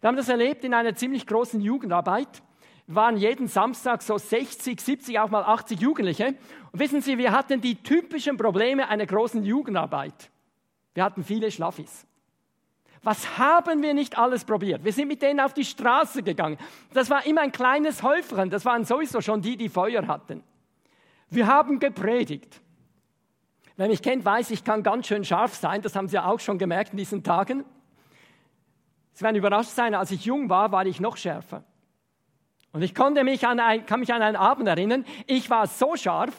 [0.00, 2.42] Wir haben das erlebt in einer ziemlich großen Jugendarbeit.
[2.86, 6.34] Wir waren jeden Samstag so 60, 70, auch mal 80 Jugendliche.
[6.72, 10.30] Und wissen Sie, wir hatten die typischen Probleme einer großen Jugendarbeit.
[10.94, 12.06] Wir hatten viele Schlaffis.
[13.04, 14.82] Was haben wir nicht alles probiert?
[14.82, 16.58] Wir sind mit denen auf die Straße gegangen.
[16.94, 18.48] Das war immer ein kleines Häufchen.
[18.48, 20.42] Das waren sowieso schon die, die Feuer hatten.
[21.28, 22.60] Wir haben gepredigt.
[23.76, 25.82] Wer mich kennt, weiß, ich kann ganz schön scharf sein.
[25.82, 27.64] Das haben Sie ja auch schon gemerkt in diesen Tagen.
[29.12, 31.62] Sie werden überrascht sein, als ich jung war, war ich noch schärfer.
[32.72, 35.94] Und ich konnte mich an ein, kann mich an einen Abend erinnern, ich war so
[35.94, 36.34] scharf,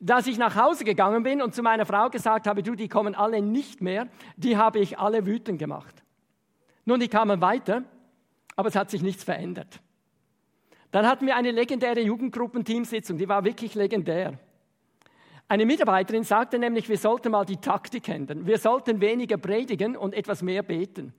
[0.00, 3.14] dass ich nach Hause gegangen bin und zu meiner Frau gesagt habe, du, die kommen
[3.14, 6.02] alle nicht mehr, die habe ich alle wütend gemacht.
[6.84, 7.82] Nun, die kamen weiter,
[8.56, 9.80] aber es hat sich nichts verändert.
[10.90, 14.38] Dann hatten wir eine legendäre Jugendgruppenteamsitzung, die war wirklich legendär.
[15.48, 18.46] Eine Mitarbeiterin sagte nämlich, wir sollten mal die Taktik ändern.
[18.46, 21.14] Wir sollten weniger predigen und etwas mehr beten.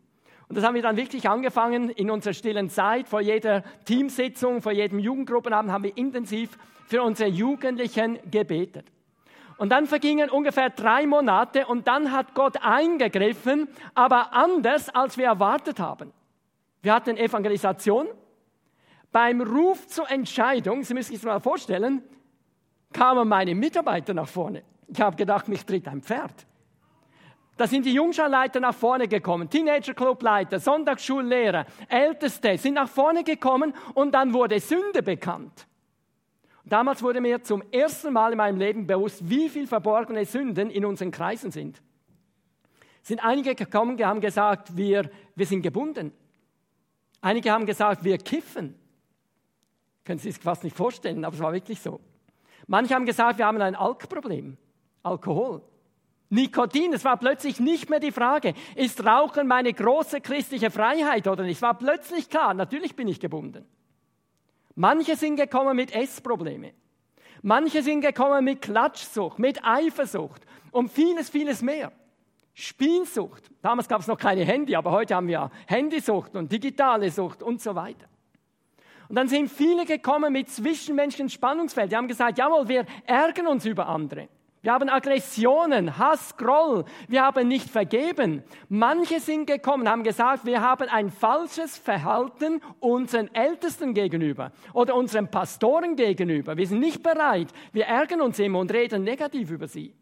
[0.47, 3.07] Und das haben wir dann wirklich angefangen in unserer stillen Zeit.
[3.07, 6.57] Vor jeder Teamsitzung, vor jedem Jugendgruppenabend haben wir intensiv
[6.89, 8.87] für unsere Jugendlichen gebetet.
[9.57, 15.25] Und dann vergingen ungefähr drei Monate und dann hat Gott eingegriffen, aber anders, als wir
[15.27, 16.11] erwartet haben.
[16.81, 18.07] Wir hatten Evangelisation.
[19.11, 22.01] Beim Ruf zur Entscheidung, Sie müssen sich das mal vorstellen,
[22.91, 24.63] kamen meine Mitarbeiter nach vorne.
[24.87, 26.47] Ich habe gedacht, mich tritt ein Pferd.
[27.55, 34.11] Da sind die Jungschulleiter nach vorne gekommen, Teenagerclubleiter, Sonntagsschullehrer, Älteste sind nach vorne gekommen und
[34.11, 35.67] dann wurde Sünde bekannt.
[36.69, 40.85] Damals wurde mir zum ersten Mal in meinem Leben bewusst, wie viel verborgene Sünden in
[40.85, 41.81] unseren Kreisen sind.
[43.01, 46.11] Es sind einige gekommen, die haben gesagt, wir, wir sind gebunden.
[47.21, 48.75] Einige haben gesagt, wir kiffen.
[50.05, 51.99] Können Sie sich fast nicht vorstellen, aber es war wirklich so.
[52.67, 54.57] Manche haben gesagt, wir haben ein Alkproblem,
[55.01, 55.63] Alkohol.
[56.29, 61.43] Nikotin, es war plötzlich nicht mehr die Frage, ist Rauchen meine große christliche Freiheit oder
[61.43, 61.57] nicht?
[61.57, 63.65] Es war plötzlich klar, natürlich bin ich gebunden.
[64.81, 66.71] Manche sind gekommen mit Essprobleme.
[67.41, 71.91] Manche sind gekommen mit Klatschsucht, mit Eifersucht und vieles, vieles mehr.
[72.53, 73.51] Spielsucht.
[73.61, 77.61] Damals gab es noch keine Handy, aber heute haben wir Handysucht und digitale Sucht und
[77.61, 78.07] so weiter.
[79.09, 81.91] Und dann sind viele gekommen mit zwischenmenschlichen Spannungsfeld.
[81.91, 84.29] Die haben gesagt, jawohl, wir ärgern uns über andere.
[84.61, 86.83] Wir haben Aggressionen, Hass, Groll.
[87.07, 88.43] Wir haben nicht vergeben.
[88.67, 95.31] Manche sind gekommen, haben gesagt, wir haben ein falsches Verhalten unseren Ältesten gegenüber oder unseren
[95.31, 96.57] Pastoren gegenüber.
[96.57, 97.47] Wir sind nicht bereit.
[97.71, 99.95] Wir ärgern uns immer und reden negativ über sie.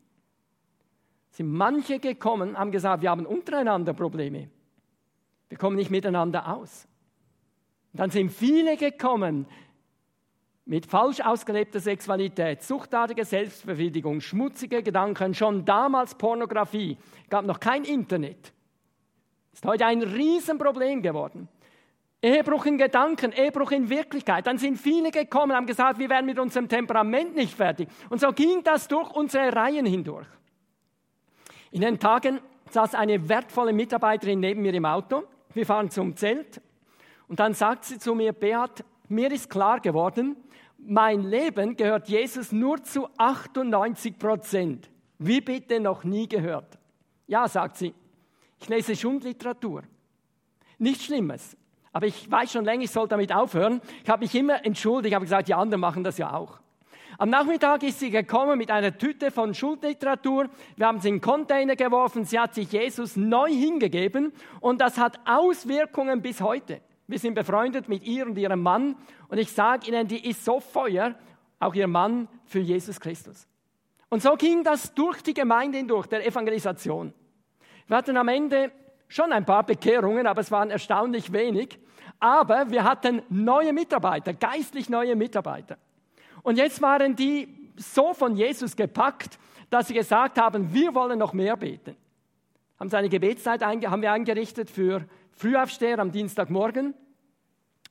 [1.30, 4.50] sind manche gekommen, haben gesagt, wir haben untereinander Probleme.
[5.50, 6.88] Wir kommen nicht miteinander aus.
[7.94, 9.46] Und dann sind viele gekommen
[10.68, 16.98] mit falsch ausgelebter Sexualität, suchtartiger Selbstbefriedigung, schmutzige Gedanken, schon damals Pornografie,
[17.30, 18.52] gab noch kein Internet.
[19.54, 21.48] Ist heute ein Riesenproblem geworden.
[22.22, 24.46] Ehebruch in Gedanken, Ehebruch in Wirklichkeit.
[24.46, 27.88] Dann sind viele gekommen, haben gesagt, wir werden mit unserem Temperament nicht fertig.
[28.10, 30.28] Und so ging das durch unsere Reihen hindurch.
[31.72, 35.24] In den Tagen saß eine wertvolle Mitarbeiterin neben mir im Auto.
[35.54, 36.62] Wir fahren zum Zelt.
[37.30, 40.36] Und dann sagt sie zu mir, Beat, mir ist klar geworden,
[40.88, 44.90] mein Leben gehört Jesus nur zu 98 Prozent.
[45.20, 46.78] Wie bitte noch nie gehört?
[47.28, 47.94] Ja, sagt sie,
[48.60, 49.84] ich lese Schundliteratur.
[50.78, 51.58] Nichts Schlimmes.
[51.92, 53.82] Aber ich weiß schon länger, ich soll damit aufhören.
[54.04, 56.60] Ich habe mich immer entschuldigt, ich habe gesagt, die anderen machen das ja auch.
[57.18, 60.50] Am Nachmittag ist sie gekommen mit einer Tüte von Schultliteratur.
[60.76, 62.26] Wir haben sie in den Container geworfen.
[62.26, 66.80] Sie hat sich Jesus neu hingegeben und das hat Auswirkungen bis heute.
[67.08, 68.96] Wir sind befreundet mit ihr und ihrem Mann
[69.30, 71.16] und ich sage Ihnen, die ist so Feuer,
[71.60, 73.48] auch ihr Mann, für Jesus Christus.
[74.10, 77.14] Und so ging das durch die Gemeinde hindurch, der Evangelisation.
[77.88, 78.72] Wir hatten am Ende
[79.08, 81.80] schon ein paar Bekehrungen, aber es waren erstaunlich wenig.
[82.20, 85.78] Aber wir hatten neue Mitarbeiter, geistlich neue Mitarbeiter.
[86.44, 89.38] Und jetzt waren die so von Jesus gepackt,
[89.70, 91.96] dass sie gesagt haben, wir wollen noch mehr beten.
[92.80, 95.06] Haben sie eine Gebetszeit haben wir eingerichtet für
[95.38, 96.96] Frühaufsteher am Dienstagmorgen,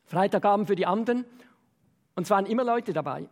[0.05, 1.25] Freitagabend für die anderen.
[2.17, 3.29] Und es waren immer Leute dabei.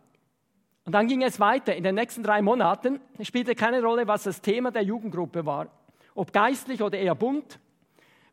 [0.85, 1.75] Und dann ging es weiter.
[1.75, 5.67] In den nächsten drei Monaten spielte keine Rolle, was das Thema der Jugendgruppe war.
[6.13, 7.59] Ob geistlich oder eher bunt.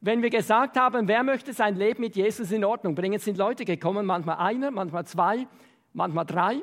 [0.01, 3.65] Wenn wir gesagt haben, wer möchte sein Leben mit Jesus in Ordnung bringen, sind Leute
[3.65, 5.49] gekommen, manchmal einer, manchmal zwei,
[5.93, 6.61] manchmal drei.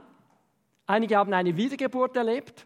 [0.86, 2.66] Einige haben eine Wiedergeburt erlebt.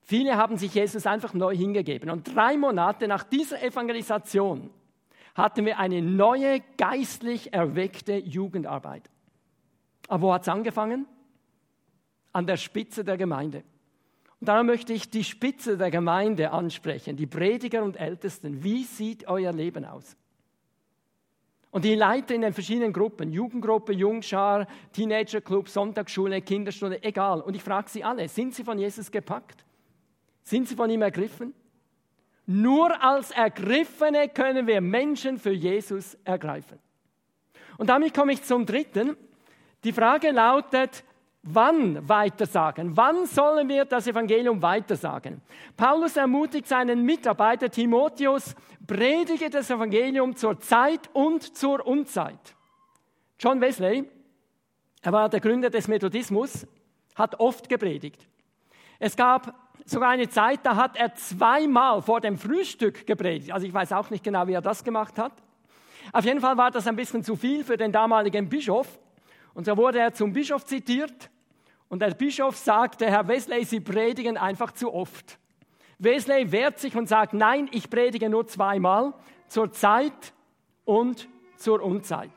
[0.00, 2.10] Viele haben sich Jesus einfach neu hingegeben.
[2.10, 4.70] Und drei Monate nach dieser Evangelisation
[5.34, 9.10] hatten wir eine neue, geistlich erweckte Jugendarbeit.
[10.08, 11.06] Aber wo hat es angefangen?
[12.32, 13.64] An der Spitze der Gemeinde.
[14.40, 18.64] Und darum möchte ich die Spitze der Gemeinde ansprechen, die Prediger und Ältesten.
[18.64, 20.16] Wie sieht euer Leben aus?
[21.70, 27.40] Und die Leiter in den verschiedenen Gruppen, Jugendgruppe, Jungschar, Teenagerclub, Sonntagsschule, Kinderstunde, egal.
[27.40, 29.64] Und ich frage sie alle, sind sie von Jesus gepackt?
[30.42, 31.54] Sind sie von ihm ergriffen?
[32.46, 36.78] Nur als Ergriffene können wir Menschen für Jesus ergreifen.
[37.78, 39.16] Und damit komme ich zum dritten.
[39.84, 41.04] Die Frage lautet,
[41.44, 42.96] Wann weitersagen?
[42.96, 45.42] Wann sollen wir das Evangelium weitersagen?
[45.76, 48.54] Paulus ermutigt seinen Mitarbeiter Timotheus,
[48.86, 52.54] predige das Evangelium zur Zeit und zur Unzeit.
[53.40, 54.08] John Wesley,
[55.00, 56.64] er war der Gründer des Methodismus,
[57.16, 58.28] hat oft gepredigt.
[59.00, 63.52] Es gab sogar eine Zeit, da hat er zweimal vor dem Frühstück gepredigt.
[63.52, 65.32] Also ich weiß auch nicht genau, wie er das gemacht hat.
[66.12, 68.98] Auf jeden Fall war das ein bisschen zu viel für den damaligen Bischof.
[69.54, 71.30] Und so wurde er zum Bischof zitiert
[71.88, 75.38] und der Bischof sagte, Herr Wesley, Sie predigen einfach zu oft.
[75.98, 79.12] Wesley wehrt sich und sagt, nein, ich predige nur zweimal,
[79.46, 80.32] zur Zeit
[80.84, 82.32] und zur Unzeit.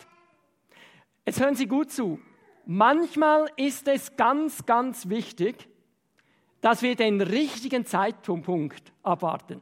[1.25, 2.19] Jetzt hören Sie gut zu.
[2.65, 5.69] Manchmal ist es ganz, ganz wichtig,
[6.65, 9.61] dass wir den richtigen Zeitpunkt abwarten.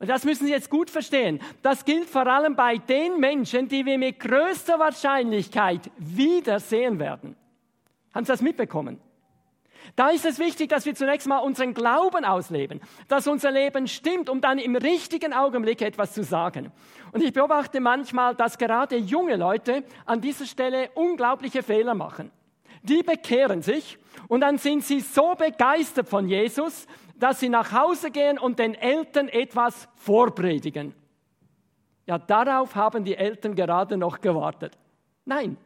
[0.00, 1.38] Und das müssen Sie jetzt gut verstehen.
[1.62, 7.36] Das gilt vor allem bei den Menschen, die wir mit größter Wahrscheinlichkeit wiedersehen werden.
[8.12, 8.98] Haben Sie das mitbekommen?
[9.94, 14.28] Da ist es wichtig, dass wir zunächst mal unseren Glauben ausleben, dass unser Leben stimmt,
[14.28, 16.72] um dann im richtigen Augenblick etwas zu sagen.
[17.12, 22.32] Und ich beobachte manchmal, dass gerade junge Leute an dieser Stelle unglaubliche Fehler machen.
[22.82, 28.10] Die bekehren sich und dann sind sie so begeistert von Jesus, dass sie nach Hause
[28.10, 30.94] gehen und den Eltern etwas vorpredigen.
[32.06, 34.76] Ja, darauf haben die Eltern gerade noch gewartet.
[35.24, 35.56] Nein,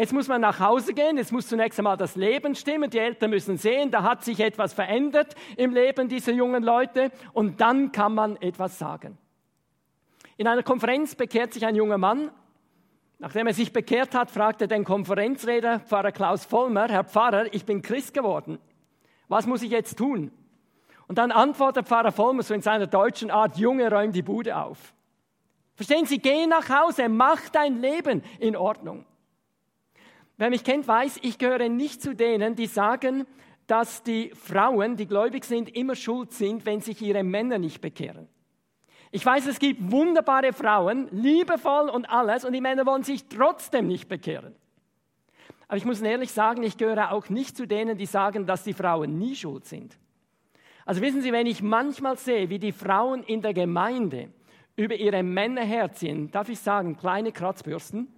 [0.00, 3.28] Jetzt muss man nach Hause gehen, jetzt muss zunächst einmal das Leben stimmen, die Eltern
[3.28, 8.14] müssen sehen, da hat sich etwas verändert im Leben dieser jungen Leute und dann kann
[8.14, 9.18] man etwas sagen.
[10.38, 12.30] In einer Konferenz bekehrt sich ein junger Mann.
[13.22, 17.82] Nachdem er sich bekehrt hat, fragte den Konferenzredner Pfarrer Klaus Vollmer, Herr Pfarrer, ich bin
[17.82, 18.58] Christ geworden.
[19.28, 20.32] Was muss ich jetzt tun?
[21.06, 24.94] Und dann antwortet Pfarrer Vollmer so in seiner deutschen Art, Junge, räum die Bude auf.
[25.74, 29.04] Verstehen Sie, geh nach Hause, mach dein Leben in Ordnung.
[30.38, 33.26] Wer mich kennt, weiß, ich gehöre nicht zu denen, die sagen,
[33.66, 38.28] dass die Frauen, die gläubig sind, immer schuld sind, wenn sich ihre Männer nicht bekehren.
[39.12, 43.88] Ich weiß, es gibt wunderbare Frauen, liebevoll und alles, und die Männer wollen sich trotzdem
[43.88, 44.54] nicht bekehren.
[45.66, 48.72] Aber ich muss ehrlich sagen, ich gehöre auch nicht zu denen, die sagen, dass die
[48.72, 49.96] Frauen nie schuld sind.
[50.84, 54.30] Also wissen Sie, wenn ich manchmal sehe, wie die Frauen in der Gemeinde
[54.76, 58.08] über ihre Männer herziehen, darf ich sagen, kleine Kratzbürsten,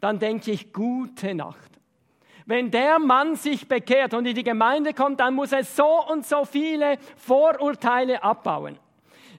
[0.00, 1.80] dann denke ich, gute Nacht.
[2.46, 6.26] Wenn der Mann sich bekehrt und in die Gemeinde kommt, dann muss er so und
[6.26, 8.78] so viele Vorurteile abbauen.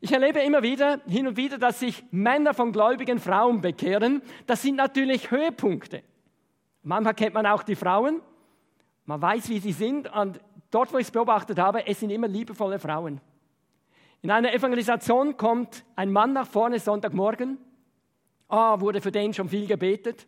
[0.02, 4.22] Ich erlebe immer wieder, hin und wieder, dass sich Männer von gläubigen Frauen bekehren.
[4.46, 6.04] Das sind natürlich Höhepunkte.
[6.84, 8.22] Manchmal kennt man auch die Frauen.
[9.06, 10.14] Man weiß, wie sie sind.
[10.14, 10.40] Und
[10.72, 13.22] dort, wo ich es beobachtet habe, es sind immer liebevolle Frauen.
[14.22, 17.58] In einer Evangelisation kommt ein Mann nach vorne Sonntagmorgen.
[18.48, 20.28] Ah, wurde für den schon viel gebetet.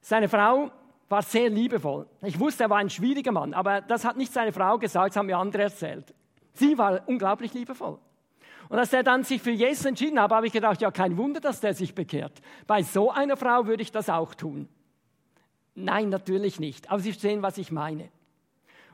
[0.00, 0.70] Seine Frau
[1.08, 2.06] war sehr liebevoll.
[2.22, 5.16] Ich wusste, er war ein schwieriger Mann, aber das hat nicht seine Frau gesagt, das
[5.16, 6.14] haben mir andere erzählt.
[6.52, 7.98] Sie war unglaublich liebevoll.
[8.68, 11.40] Und als er dann sich für Jesus entschieden hat, habe ich gedacht, ja, kein Wunder,
[11.40, 12.40] dass der sich bekehrt.
[12.66, 14.68] Bei so einer Frau würde ich das auch tun.
[15.74, 16.90] Nein, natürlich nicht.
[16.90, 18.08] Aber Sie verstehen, was ich meine.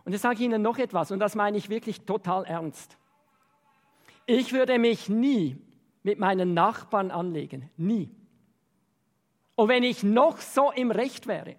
[0.05, 2.99] Und jetzt sage ich Ihnen noch etwas, und das meine ich wirklich total ernst.
[4.27, 5.57] Ich würde mich nie
[6.03, 7.71] mit meinen Nachbarn anlegen.
[7.77, 8.11] Nie.
[9.55, 11.57] Und wenn ich noch so im Recht wäre,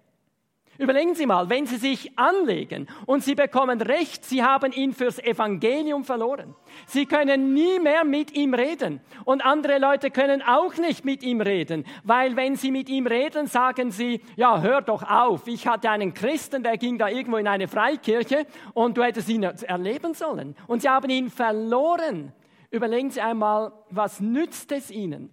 [0.78, 5.20] Überlegen Sie mal, wenn Sie sich anlegen und Sie bekommen Recht, Sie haben ihn fürs
[5.20, 6.56] Evangelium verloren.
[6.86, 9.00] Sie können nie mehr mit ihm reden.
[9.24, 13.46] Und andere Leute können auch nicht mit ihm reden, weil wenn Sie mit ihm reden,
[13.46, 17.46] sagen Sie, ja, hör doch auf, ich hatte einen Christen, der ging da irgendwo in
[17.46, 20.56] eine Freikirche und du hättest ihn erleben sollen.
[20.66, 22.32] Und Sie haben ihn verloren.
[22.70, 25.30] Überlegen Sie einmal, was nützt es Ihnen,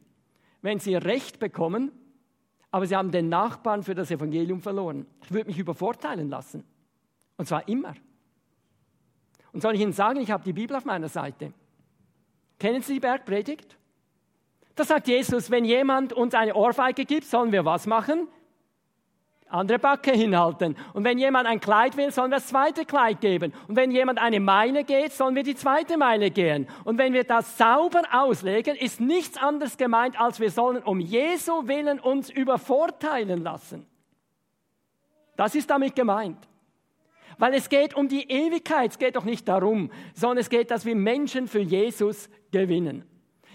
[0.62, 1.92] wenn Sie Recht bekommen
[2.72, 5.06] aber sie haben den Nachbarn für das Evangelium verloren.
[5.24, 6.64] Ich würde mich übervorteilen lassen.
[7.38, 7.94] Und zwar immer.
[9.52, 11.52] Und soll ich Ihnen sagen, ich habe die Bibel auf meiner Seite.
[12.58, 13.78] Kennen Sie die Bergpredigt?
[14.76, 18.28] Da sagt Jesus, wenn jemand uns eine Ohrfeige gibt, sollen wir was machen?
[19.54, 20.76] Andere Backe hinhalten.
[20.94, 23.54] Und wenn jemand ein Kleid will, sollen wir das zweite Kleid geben.
[23.68, 26.68] Und wenn jemand eine Meile geht, sollen wir die zweite Meile gehen.
[26.84, 31.68] Und wenn wir das sauber auslegen, ist nichts anderes gemeint, als wir sollen um Jesu
[31.68, 33.86] willen uns übervorteilen lassen.
[35.36, 36.38] Das ist damit gemeint.
[37.38, 40.86] Weil es geht um die Ewigkeit, es geht doch nicht darum, sondern es geht, dass
[40.86, 43.04] wir Menschen für Jesus gewinnen.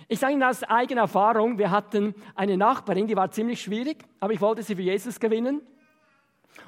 [0.09, 4.33] Ich sage Ihnen aus eigener Erfahrung, wir hatten eine Nachbarin, die war ziemlich schwierig, aber
[4.33, 5.63] ich wollte sie für Jesus gewinnen.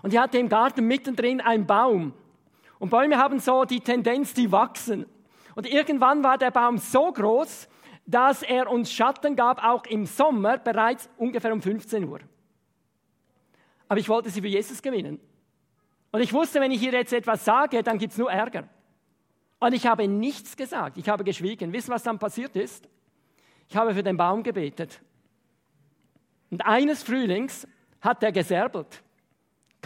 [0.02, 2.12] Und die hatte im Garten mittendrin einen Baum.
[2.78, 5.06] Und Bäume haben so die Tendenz, die wachsen.
[5.54, 7.68] Und irgendwann war der Baum so groß,
[8.06, 12.20] dass er uns Schatten gab, auch im Sommer, bereits ungefähr um 15 Uhr.
[13.88, 15.20] Aber ich wollte sie für Jesus gewinnen.
[16.12, 18.68] Und ich wusste, wenn ich ihr jetzt etwas sage, dann gibt es nur Ärger.
[19.58, 21.72] Und ich habe nichts gesagt, ich habe geschwiegen.
[21.72, 22.88] Wissen, was dann passiert ist?
[23.68, 25.00] Ich habe für den Baum gebetet.
[26.50, 27.66] Und eines Frühlings
[28.00, 29.02] hat er gesärbelt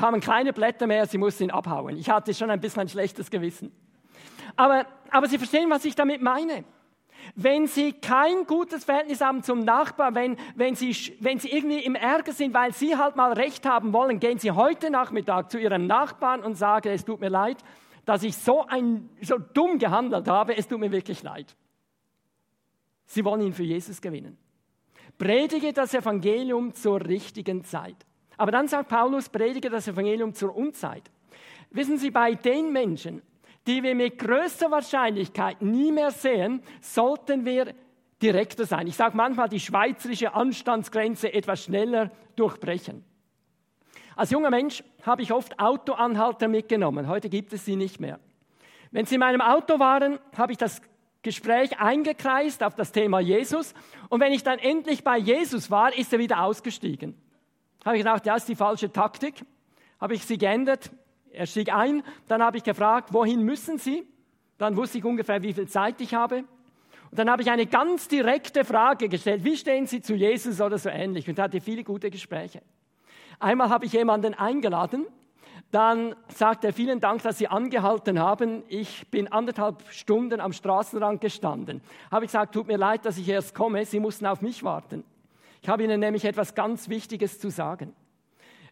[0.03, 1.97] kamen keine Blätter mehr, sie mussten ihn abhauen.
[1.97, 3.71] Ich hatte schon ein bisschen ein schlechtes Gewissen.
[4.57, 6.65] Aber, aber Sie verstehen, was ich damit meine.
[7.37, 11.95] Wenn Sie kein gutes Verhältnis haben zum Nachbarn, wenn, wenn, Sie, wenn Sie irgendwie im
[11.95, 15.87] Ärger sind, weil Sie halt mal Recht haben wollen, gehen Sie heute Nachmittag zu Ihrem
[15.87, 17.59] Nachbarn und sagen, es tut mir leid,
[18.05, 21.55] dass ich so, ein, so dumm gehandelt habe, es tut mir wirklich leid.
[23.05, 24.37] Sie wollen ihn für Jesus gewinnen.
[25.17, 28.05] Predige das Evangelium zur richtigen Zeit.
[28.37, 31.11] Aber dann sagt Paulus, predige das Evangelium zur Unzeit.
[31.71, 33.23] Wissen Sie, bei den Menschen,
[33.67, 37.75] die wir mit größter Wahrscheinlichkeit nie mehr sehen, sollten wir
[38.21, 38.87] direkter sein.
[38.87, 43.05] Ich sage manchmal die schweizerische Anstandsgrenze etwas schneller durchbrechen.
[44.17, 47.09] Als junger Mensch habe ich oft Autoanhalter mitgenommen.
[47.09, 48.21] Heute gibt es sie nicht mehr.
[48.91, 50.83] Wenn Sie in meinem Auto waren, habe ich das
[51.23, 53.75] Gespräch eingekreist auf das Thema Jesus.
[54.11, 57.17] Und wenn ich dann endlich bei Jesus war, ist er wieder ausgestiegen.
[57.85, 59.45] Habe ich gedacht, ja, ist die falsche Taktik.
[60.01, 60.91] Habe ich sie geändert.
[61.33, 62.03] Er stieg ein.
[62.29, 64.07] Dann habe ich gefragt, wohin müssen Sie?
[64.59, 66.45] Dann wusste ich ungefähr, wie viel Zeit ich habe.
[67.11, 69.45] Und dann habe ich eine ganz direkte Frage gestellt.
[69.45, 71.29] Wie stehen Sie zu Jesus oder so ähnlich?
[71.29, 72.63] Und hatte viele gute Gespräche.
[73.39, 75.07] Einmal habe ich jemanden eingeladen.
[75.73, 78.63] Dann sagte er, vielen Dank, dass Sie angehalten haben.
[78.69, 81.81] Ich bin anderthalb Stunden am Straßenrand gestanden.
[82.11, 83.85] Habe ich gesagt, tut mir leid, dass ich erst komme.
[83.85, 85.03] Sie mussten auf mich warten.
[85.63, 87.95] Ich habe Ihnen nämlich etwas ganz Wichtiges zu sagen.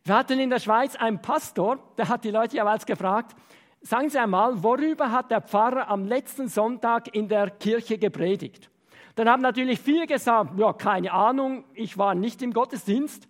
[0.03, 3.37] Wir hatten in der Schweiz einen Pastor, der hat die Leute jeweils gefragt,
[3.81, 8.71] sagen Sie einmal, worüber hat der Pfarrer am letzten Sonntag in der Kirche gepredigt?
[9.15, 13.29] Dann haben natürlich viele gesagt, ja, keine Ahnung, ich war nicht im Gottesdienst.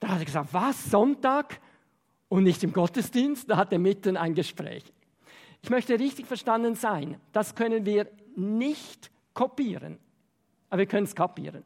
[0.00, 1.60] Da hat er gesagt, was, Sonntag
[2.28, 3.48] und nicht im Gottesdienst?
[3.48, 4.84] Da hat er mitten ein Gespräch.
[5.62, 9.98] Ich möchte richtig verstanden sein, das können wir nicht kopieren,
[10.70, 11.64] aber wir können es kapieren.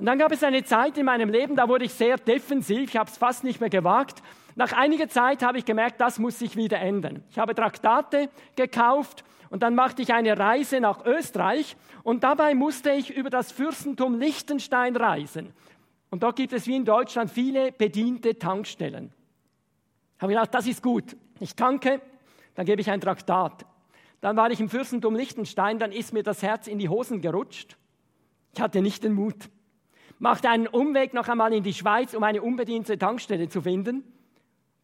[0.00, 2.96] Und dann gab es eine Zeit in meinem Leben, da wurde ich sehr defensiv, ich
[2.96, 4.22] habe es fast nicht mehr gewagt.
[4.54, 7.22] Nach einiger Zeit habe ich gemerkt, das muss sich wieder ändern.
[7.28, 12.92] Ich habe Traktate gekauft und dann machte ich eine Reise nach Österreich und dabei musste
[12.92, 15.52] ich über das Fürstentum Liechtenstein reisen.
[16.08, 19.12] Und dort gibt es wie in Deutschland viele bediente Tankstellen.
[20.16, 21.14] Ich habe gedacht, das ist gut.
[21.40, 22.00] Ich tanke,
[22.54, 23.66] dann gebe ich ein Traktat.
[24.22, 27.76] Dann war ich im Fürstentum Liechtenstein, dann ist mir das Herz in die Hosen gerutscht.
[28.54, 29.50] Ich hatte nicht den Mut.
[30.20, 34.04] Machte einen Umweg noch einmal in die Schweiz, um eine unbediente Tankstelle zu finden.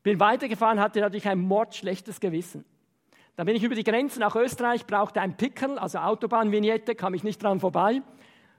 [0.03, 2.65] Bin weitergefahren, hatte natürlich ein mordschlechtes Gewissen.
[3.37, 7.23] Dann bin ich über die Grenze nach Österreich, brauchte ein Pickel, also Autobahnvignette, kam ich
[7.23, 8.01] nicht dran vorbei.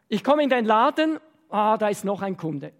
[0.07, 1.19] Ich komme in den Laden,
[1.49, 2.73] ah, da ist noch ein Kunde.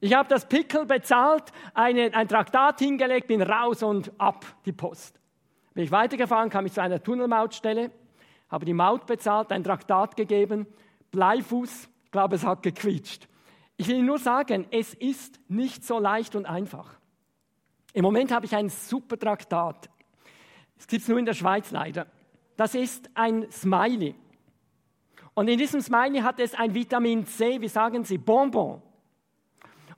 [0.00, 5.20] Ich habe das Pickel bezahlt, eine, ein Traktat hingelegt, bin raus und ab die Post.
[5.72, 7.92] Bin ich weitergefahren, kam ich zu einer Tunnelmautstelle,
[8.48, 10.66] habe die Maut bezahlt, ein Traktat gegeben,
[11.12, 13.28] Bleifuß, glaube, es hat gequietscht.
[13.76, 16.98] Ich will nur sagen, es ist nicht so leicht und einfach.
[17.92, 19.88] Im Moment habe ich ein super Traktat.
[20.78, 22.06] Es gibt es nur in der Schweiz leider.
[22.56, 24.14] Das ist ein Smiley.
[25.34, 28.80] Und in diesem Smiley hat es ein Vitamin C, wie sagen Sie, Bonbon.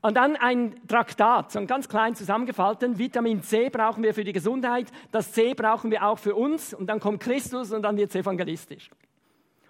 [0.01, 2.99] Und dann ein Traktat, so ein ganz klein zusammengefalten.
[2.99, 6.73] Vitamin C brauchen wir für die Gesundheit, das C brauchen wir auch für uns.
[6.73, 8.91] Und dann kommt Christus und dann wird es evangelistisch.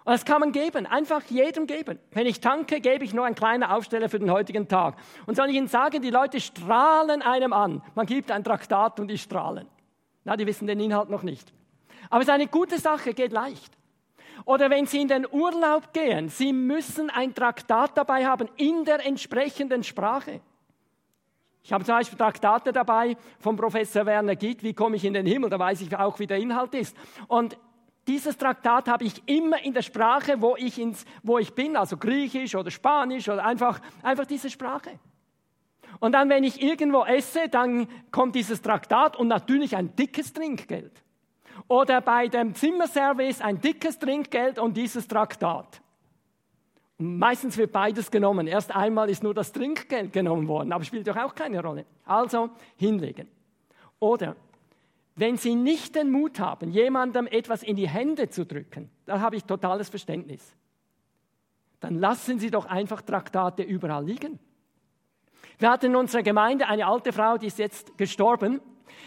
[0.09, 1.99] Und das kann man geben, einfach jedem geben.
[2.09, 4.95] Wenn ich tanke, gebe ich nur einen kleinen Aufsteller für den heutigen Tag.
[5.27, 7.83] Und soll ich Ihnen sagen, die Leute strahlen einem an.
[7.93, 9.67] Man gibt ein Traktat und die strahlen.
[10.23, 11.53] Na, die wissen den Inhalt noch nicht.
[12.09, 13.71] Aber es ist eine gute Sache, geht leicht.
[14.45, 19.05] Oder wenn Sie in den Urlaub gehen, Sie müssen ein Traktat dabei haben in der
[19.05, 20.41] entsprechenden Sprache.
[21.61, 25.27] Ich habe zum Beispiel Traktate dabei vom Professor Werner Gitt, wie komme ich in den
[25.27, 26.97] Himmel, da weiß ich auch, wie der Inhalt ist.
[27.27, 27.59] Und
[28.09, 31.95] dieses Traktat habe ich immer in der Sprache, wo ich, ins, wo ich bin, also
[31.95, 34.99] Griechisch oder Spanisch oder einfach, einfach diese Sprache.
[35.99, 40.91] Und dann, wenn ich irgendwo esse, dann kommt dieses Traktat und natürlich ein dickes Trinkgeld.
[41.67, 45.79] Oder bei dem Zimmerservice ein dickes Trinkgeld und dieses Traktat.
[46.97, 48.47] Und meistens wird beides genommen.
[48.47, 51.85] Erst einmal ist nur das Trinkgeld genommen worden, aber spielt doch auch keine Rolle.
[52.05, 53.27] Also hinlegen.
[53.99, 54.35] Oder
[55.19, 59.35] wenn Sie nicht den Mut haben, jemandem etwas in die Hände zu drücken, da habe
[59.35, 60.55] ich totales Verständnis.
[61.79, 64.39] Dann lassen Sie doch einfach Traktate überall liegen.
[65.57, 68.61] Wir hatten in unserer Gemeinde eine alte Frau, die ist jetzt gestorben.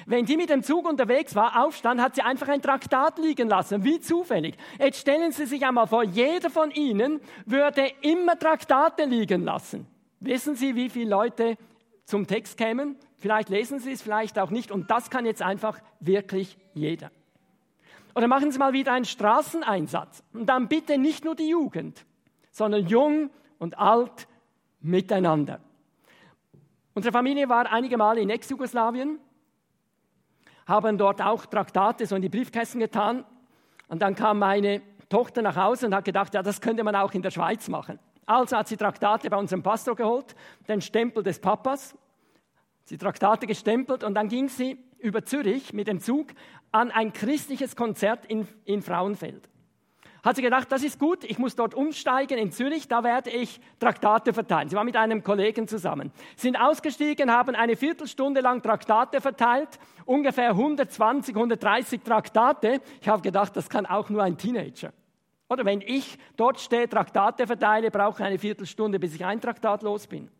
[0.06, 3.84] Wenn die mit dem Zug unterwegs war, aufstand, hat sie einfach ein Traktat liegen lassen,
[3.84, 4.56] wie zufällig.
[4.78, 9.86] Jetzt stellen Sie sich einmal vor, jeder von Ihnen würde immer Traktate liegen lassen.
[10.20, 11.56] Wissen Sie, wie viele Leute
[12.04, 12.96] zum Text kämen?
[13.18, 14.70] Vielleicht lesen Sie es, vielleicht auch nicht.
[14.70, 17.10] Und das kann jetzt einfach wirklich jeder.
[18.14, 20.22] Oder machen Sie mal wieder einen Straßeneinsatz.
[20.32, 22.04] Und dann bitte nicht nur die Jugend,
[22.50, 24.26] sondern jung und alt
[24.80, 25.60] miteinander.
[26.94, 29.18] Unsere Familie war einige Male in Ex-Jugoslawien,
[30.66, 33.24] haben dort auch Traktate so in die Briefkästen getan.
[33.88, 37.12] Und dann kam meine Tochter nach Hause und hat gedacht, ja, das könnte man auch
[37.12, 37.98] in der Schweiz machen.
[38.32, 40.34] Also hat sie Traktate bei unserem Pastor geholt,
[40.66, 41.94] den Stempel des Papas,
[42.84, 46.28] sie Traktate gestempelt und dann ging sie über Zürich mit dem Zug
[46.70, 49.50] an ein christliches Konzert in, in Frauenfeld.
[50.22, 53.60] Hat sie gedacht, das ist gut, ich muss dort umsteigen in Zürich, da werde ich
[53.78, 54.70] Traktate verteilen.
[54.70, 56.10] Sie war mit einem Kollegen zusammen.
[56.36, 62.80] Sind ausgestiegen, haben eine Viertelstunde lang Traktate verteilt, ungefähr 120, 130 Traktate.
[63.02, 64.92] Ich habe gedacht, das kann auch nur ein Teenager.
[65.52, 69.82] Oder wenn ich dort stehe, Traktate verteile, brauche ich eine Viertelstunde, bis ich ein Traktat
[69.82, 70.30] los bin.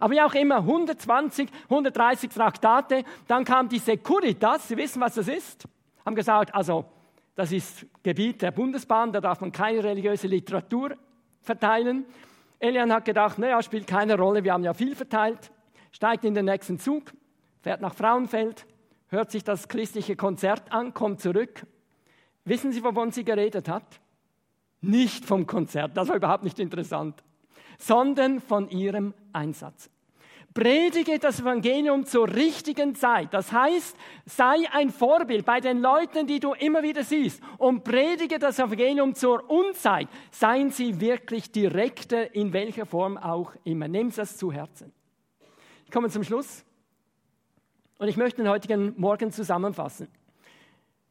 [0.00, 3.04] Aber wie auch immer, 120, 130 Traktate.
[3.26, 5.68] Dann kam die Securitas, Sie wissen, was das ist?
[6.06, 6.86] Haben gesagt, also
[7.34, 10.96] das ist Gebiet der Bundesbahn, da darf man keine religiöse Literatur
[11.42, 12.06] verteilen.
[12.58, 15.52] Elian hat gedacht, naja, spielt keine Rolle, wir haben ja viel verteilt.
[15.92, 17.12] Steigt in den nächsten Zug,
[17.60, 18.66] fährt nach Frauenfeld,
[19.08, 21.66] hört sich das christliche Konzert an, kommt zurück.
[22.46, 24.00] Wissen Sie, wovon sie geredet hat?
[24.86, 27.22] Nicht vom Konzert, das war überhaupt nicht interessant
[27.78, 29.90] sondern von ihrem Einsatz.
[30.54, 33.34] Predige das Evangelium zur richtigen Zeit.
[33.34, 38.38] Das heißt, sei ein Vorbild bei den Leuten, die du immer wieder siehst und predige
[38.38, 40.08] das Evangelium zur Unzeit.
[40.30, 43.86] Seien sie wirklich direkte, in welcher Form auch immer.
[43.86, 44.92] Nimm das zu Herzen.
[45.84, 46.64] Ich komme zum Schluss
[47.98, 50.08] und ich möchte den heutigen Morgen zusammenfassen.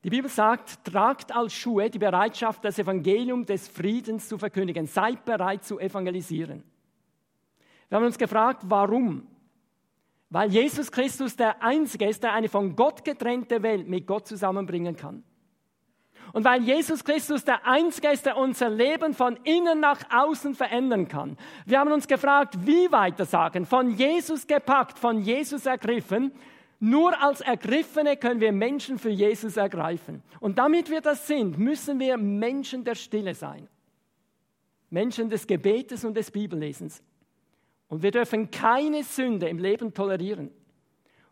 [0.06, 4.86] Die Bibel sagt, tragt als Schuhe die Bereitschaft, das Evangelium des Friedens zu verkündigen.
[4.86, 6.64] Seid bereit zu evangelisieren.
[7.90, 9.26] Wir haben uns gefragt, warum?
[10.30, 14.96] Weil Jesus Christus der Einzige ist, der eine von Gott getrennte Welt mit Gott zusammenbringen
[14.96, 15.24] kann.
[16.34, 21.08] Und weil Jesus Christus der Einzige ist, der unser Leben von innen nach außen verändern
[21.08, 21.36] kann.
[21.66, 26.32] Wir haben uns gefragt, wie weiter sagen, von Jesus gepackt, von Jesus ergriffen
[26.80, 30.22] Nur als Ergriffene können wir Menschen für Jesus ergreifen.
[30.40, 33.68] Und damit wir das sind, müssen wir Menschen der Stille sein.
[34.90, 37.02] Menschen des Gebetes und des Bibellesens.
[37.88, 40.52] Und wir dürfen keine Sünde im Leben tolerieren.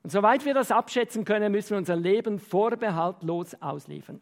[0.02, 4.20] Und soweit wir das abschätzen können, müssen wir unser Leben vorbehaltlos ausliefern.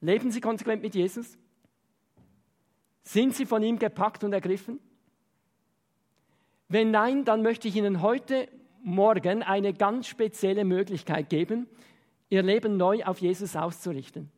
[0.00, 1.38] Leben Sie konsequent mit Jesus?
[3.02, 4.78] Sind Sie von ihm gepackt und ergriffen?
[6.68, 8.48] Wenn nein, dann möchte ich Ihnen heute
[8.82, 11.68] Morgen eine ganz spezielle Möglichkeit geben,
[12.30, 14.30] Ihr Leben neu auf Jesus auszurichten.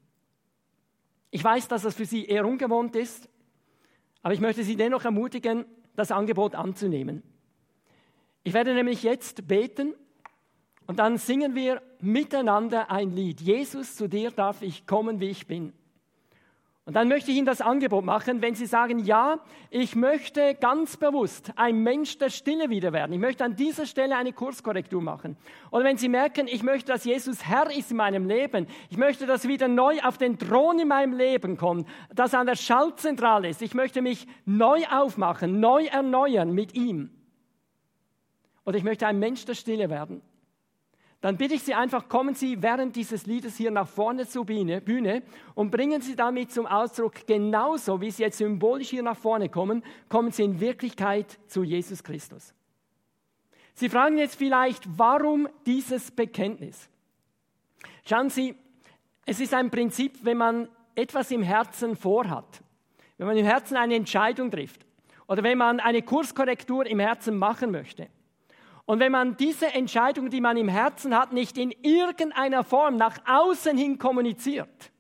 [1.31, 3.29] Ich weiß, dass das für Sie eher ungewohnt ist,
[4.23, 5.65] aber ich möchte Sie dennoch ermutigen,
[5.95, 7.23] das Angebot anzunehmen.
[8.43, 9.95] Ich werde nämlich jetzt beten
[10.87, 13.41] und dann singen wir miteinander ein Lied.
[13.41, 15.73] Jesus, zu dir darf ich kommen, wie ich bin.
[16.87, 20.97] Und dann möchte ich Ihnen das Angebot machen, wenn Sie sagen, ja, ich möchte ganz
[20.97, 23.13] bewusst ein Mensch der Stille wieder werden.
[23.13, 25.37] Ich möchte an dieser Stelle eine Kurskorrektur machen.
[25.73, 28.69] Oder wenn Sie merken, ich möchte, dass Jesus Herr ist in meinem Leben.
[28.89, 32.47] Ich möchte, dass wieder neu auf den Thron in meinem Leben kommt, dass er an
[32.47, 33.63] der Schaltzentrale ist.
[33.63, 37.11] Ich möchte mich neu aufmachen, neu erneuern mit ihm
[38.67, 40.21] oder ich möchte ein Mensch der Stille werden,
[41.21, 45.23] dann bitte ich Sie einfach, kommen Sie während dieses Liedes hier nach vorne zur Bühne
[45.55, 49.83] und bringen Sie damit zum Ausdruck, genauso wie Sie jetzt symbolisch hier nach vorne kommen,
[50.09, 52.55] kommen Sie in Wirklichkeit zu Jesus Christus.
[53.75, 56.89] Sie fragen jetzt vielleicht, warum dieses Bekenntnis?
[58.05, 58.55] Schauen Sie,
[59.25, 62.63] es ist ein Prinzip, wenn man etwas im Herzen vorhat,
[63.19, 64.87] wenn man im Herzen eine Entscheidung trifft
[65.27, 68.09] oder wenn man eine Kurskorrektur im Herzen machen möchte,
[68.87, 73.19] und wenn man diese Entscheidung, die man im Herzen hat, nicht in irgendeiner Form nach
[73.27, 74.93] außen hin kommuniziert,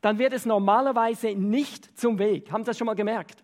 [0.00, 2.50] dann wird es normalerweise nicht zum Weg.
[2.50, 3.42] Haben Sie das schon mal gemerkt?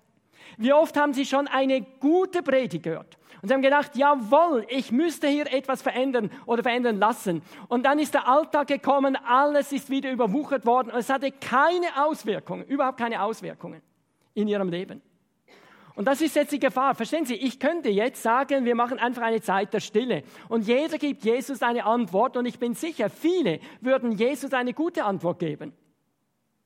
[0.59, 3.17] Wie oft haben Sie schon eine gute Predigt gehört?
[3.41, 7.41] Und Sie haben gedacht, jawohl, ich müsste hier etwas verändern oder verändern lassen.
[7.69, 12.05] Und dann ist der Alltag gekommen, alles ist wieder überwuchert worden und es hatte keine
[12.05, 13.81] Auswirkungen, überhaupt keine Auswirkungen
[14.35, 15.01] in Ihrem Leben.
[15.95, 16.95] Und das ist jetzt die Gefahr.
[16.95, 20.23] Verstehen Sie, ich könnte jetzt sagen, wir machen einfach eine Zeit der Stille.
[20.49, 22.37] Und jeder gibt Jesus eine Antwort.
[22.37, 25.73] Und ich bin sicher, viele würden Jesus eine gute Antwort geben.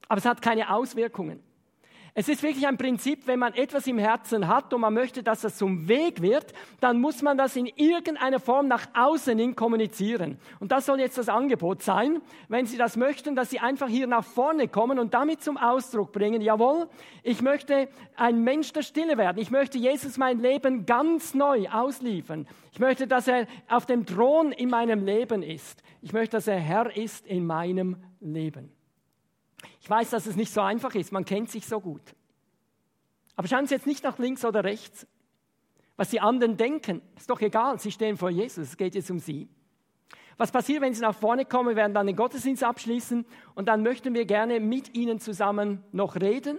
[0.08, 1.42] Aber es hat keine Auswirkungen.
[2.16, 5.40] Es ist wirklich ein Prinzip, wenn man etwas im Herzen hat und man möchte, dass
[5.40, 10.38] das zum Weg wird, dann muss man das in irgendeiner Form nach außen hin kommunizieren.
[10.60, 14.06] Und das soll jetzt das Angebot sein, wenn Sie das möchten, dass Sie einfach hier
[14.06, 16.88] nach vorne kommen und damit zum Ausdruck bringen, jawohl,
[17.24, 19.42] ich möchte ein Mensch der Stille werden.
[19.42, 22.46] Ich möchte Jesus mein Leben ganz neu ausliefern.
[22.70, 25.82] Ich möchte, dass er auf dem Thron in meinem Leben ist.
[26.00, 28.70] Ich möchte, dass er Herr ist in meinem Leben.
[29.80, 32.14] Ich weiß, dass es nicht so einfach ist, man kennt sich so gut.
[33.36, 35.06] Aber schauen Sie jetzt nicht nach links oder rechts.
[35.96, 39.20] Was die anderen denken, ist doch egal, sie stehen vor Jesus, es geht jetzt um
[39.20, 39.48] sie.
[40.36, 41.68] Was passiert, wenn Sie nach vorne kommen?
[41.68, 46.16] Wir werden dann den Gottesdienst abschließen und dann möchten wir gerne mit Ihnen zusammen noch
[46.16, 46.58] reden,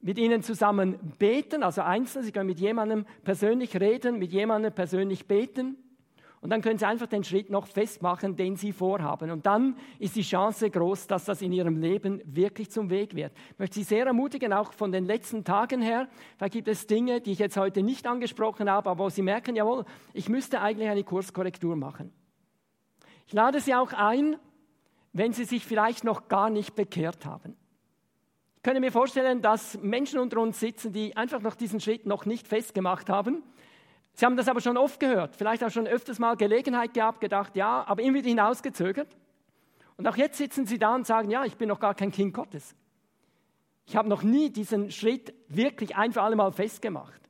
[0.00, 2.24] mit Ihnen zusammen beten, also einzeln.
[2.24, 5.76] Sie können mit jemandem persönlich reden, mit jemandem persönlich beten.
[6.46, 9.32] Und dann können Sie einfach den Schritt noch festmachen, den Sie vorhaben.
[9.32, 13.32] Und dann ist die Chance groß, dass das in Ihrem Leben wirklich zum Weg wird.
[13.50, 16.06] Ich möchte Sie sehr ermutigen, auch von den letzten Tagen her.
[16.38, 19.56] Da gibt es Dinge, die ich jetzt heute nicht angesprochen habe, aber wo Sie merken,
[19.56, 22.12] jawohl, ich müsste eigentlich eine Kurskorrektur machen.
[23.26, 24.36] Ich lade Sie auch ein,
[25.12, 27.56] wenn Sie sich vielleicht noch gar nicht bekehrt haben.
[28.58, 32.24] Ich könnte mir vorstellen, dass Menschen unter uns sitzen, die einfach noch diesen Schritt noch
[32.24, 33.42] nicht festgemacht haben
[34.16, 37.54] Sie haben das aber schon oft gehört, vielleicht auch schon öfters mal Gelegenheit gehabt, gedacht,
[37.54, 39.14] ja, aber irgendwie hinausgezögert.
[39.98, 42.32] Und auch jetzt sitzen Sie da und sagen, ja, ich bin noch gar kein Kind
[42.32, 42.74] Gottes.
[43.84, 47.20] Ich habe noch nie diesen Schritt wirklich ein für alle Mal festgemacht.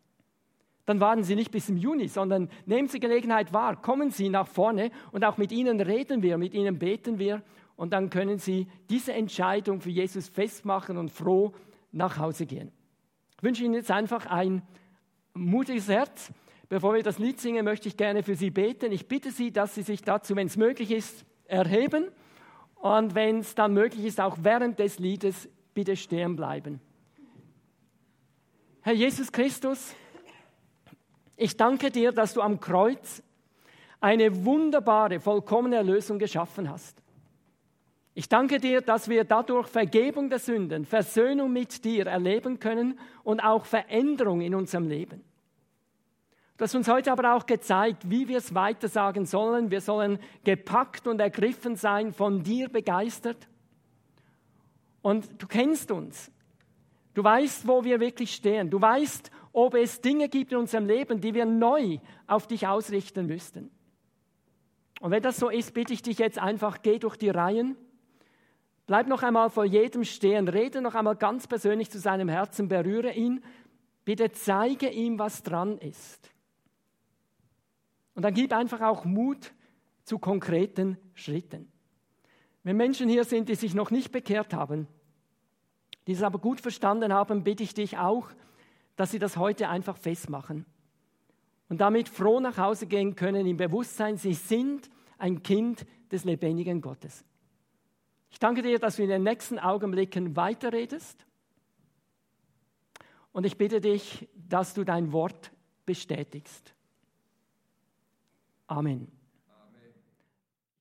[0.84, 4.46] Dann warten Sie nicht bis im Juni, sondern nehmen Sie Gelegenheit wahr, kommen Sie nach
[4.46, 7.42] vorne und auch mit Ihnen reden wir, mit Ihnen beten wir
[7.74, 11.52] und dann können Sie diese Entscheidung für Jesus festmachen und froh
[11.90, 12.70] nach Hause gehen.
[13.36, 14.62] Ich wünsche Ihnen jetzt einfach ein
[15.34, 16.32] mutiges Herz.
[16.68, 18.90] Bevor wir das Lied singen, möchte ich gerne für Sie beten.
[18.90, 22.08] Ich bitte Sie, dass Sie sich dazu, wenn es möglich ist, erheben
[22.76, 26.80] und wenn es dann möglich ist, auch während des Liedes bitte stehen bleiben.
[28.82, 29.94] Herr Jesus Christus,
[31.36, 33.22] ich danke dir, dass du am Kreuz
[34.00, 37.02] eine wunderbare, vollkommene Erlösung geschaffen hast.
[38.14, 43.40] Ich danke dir, dass wir dadurch Vergebung der Sünden, Versöhnung mit dir erleben können und
[43.40, 45.22] auch Veränderung in unserem Leben.
[46.56, 49.70] Du hast uns heute aber auch gezeigt, wie wir es weiter sagen sollen.
[49.70, 53.48] Wir sollen gepackt und ergriffen sein, von dir begeistert.
[55.02, 56.30] Und du kennst uns.
[57.14, 58.70] Du weißt, wo wir wirklich stehen.
[58.70, 61.96] Du weißt ob es Dinge gibt in unserem Leben, die wir neu
[62.26, 63.70] auf dich ausrichten müssten.
[65.00, 67.74] Und wenn das so ist, bitte ich dich jetzt einfach, geh durch die Reihen,
[68.86, 73.14] bleib noch einmal vor jedem stehen, rede noch einmal ganz persönlich zu seinem Herzen, berühre
[73.14, 73.42] ihn,
[74.04, 76.30] bitte zeige ihm, was dran ist.
[78.16, 79.52] Und dann gib einfach auch Mut
[80.02, 81.70] zu konkreten Schritten.
[82.64, 84.88] Wenn Menschen hier sind, die sich noch nicht bekehrt haben,
[86.06, 88.28] die es aber gut verstanden haben, bitte ich dich auch,
[88.96, 90.64] dass sie das heute einfach festmachen
[91.68, 94.88] und damit froh nach Hause gehen können im Bewusstsein, sie sind
[95.18, 97.24] ein Kind des lebendigen Gottes.
[98.30, 101.26] Ich danke dir, dass du in den nächsten Augenblicken weiterredest.
[103.32, 105.52] Und ich bitte dich, dass du dein Wort
[105.84, 106.75] bestätigst.
[108.70, 109.15] Amen.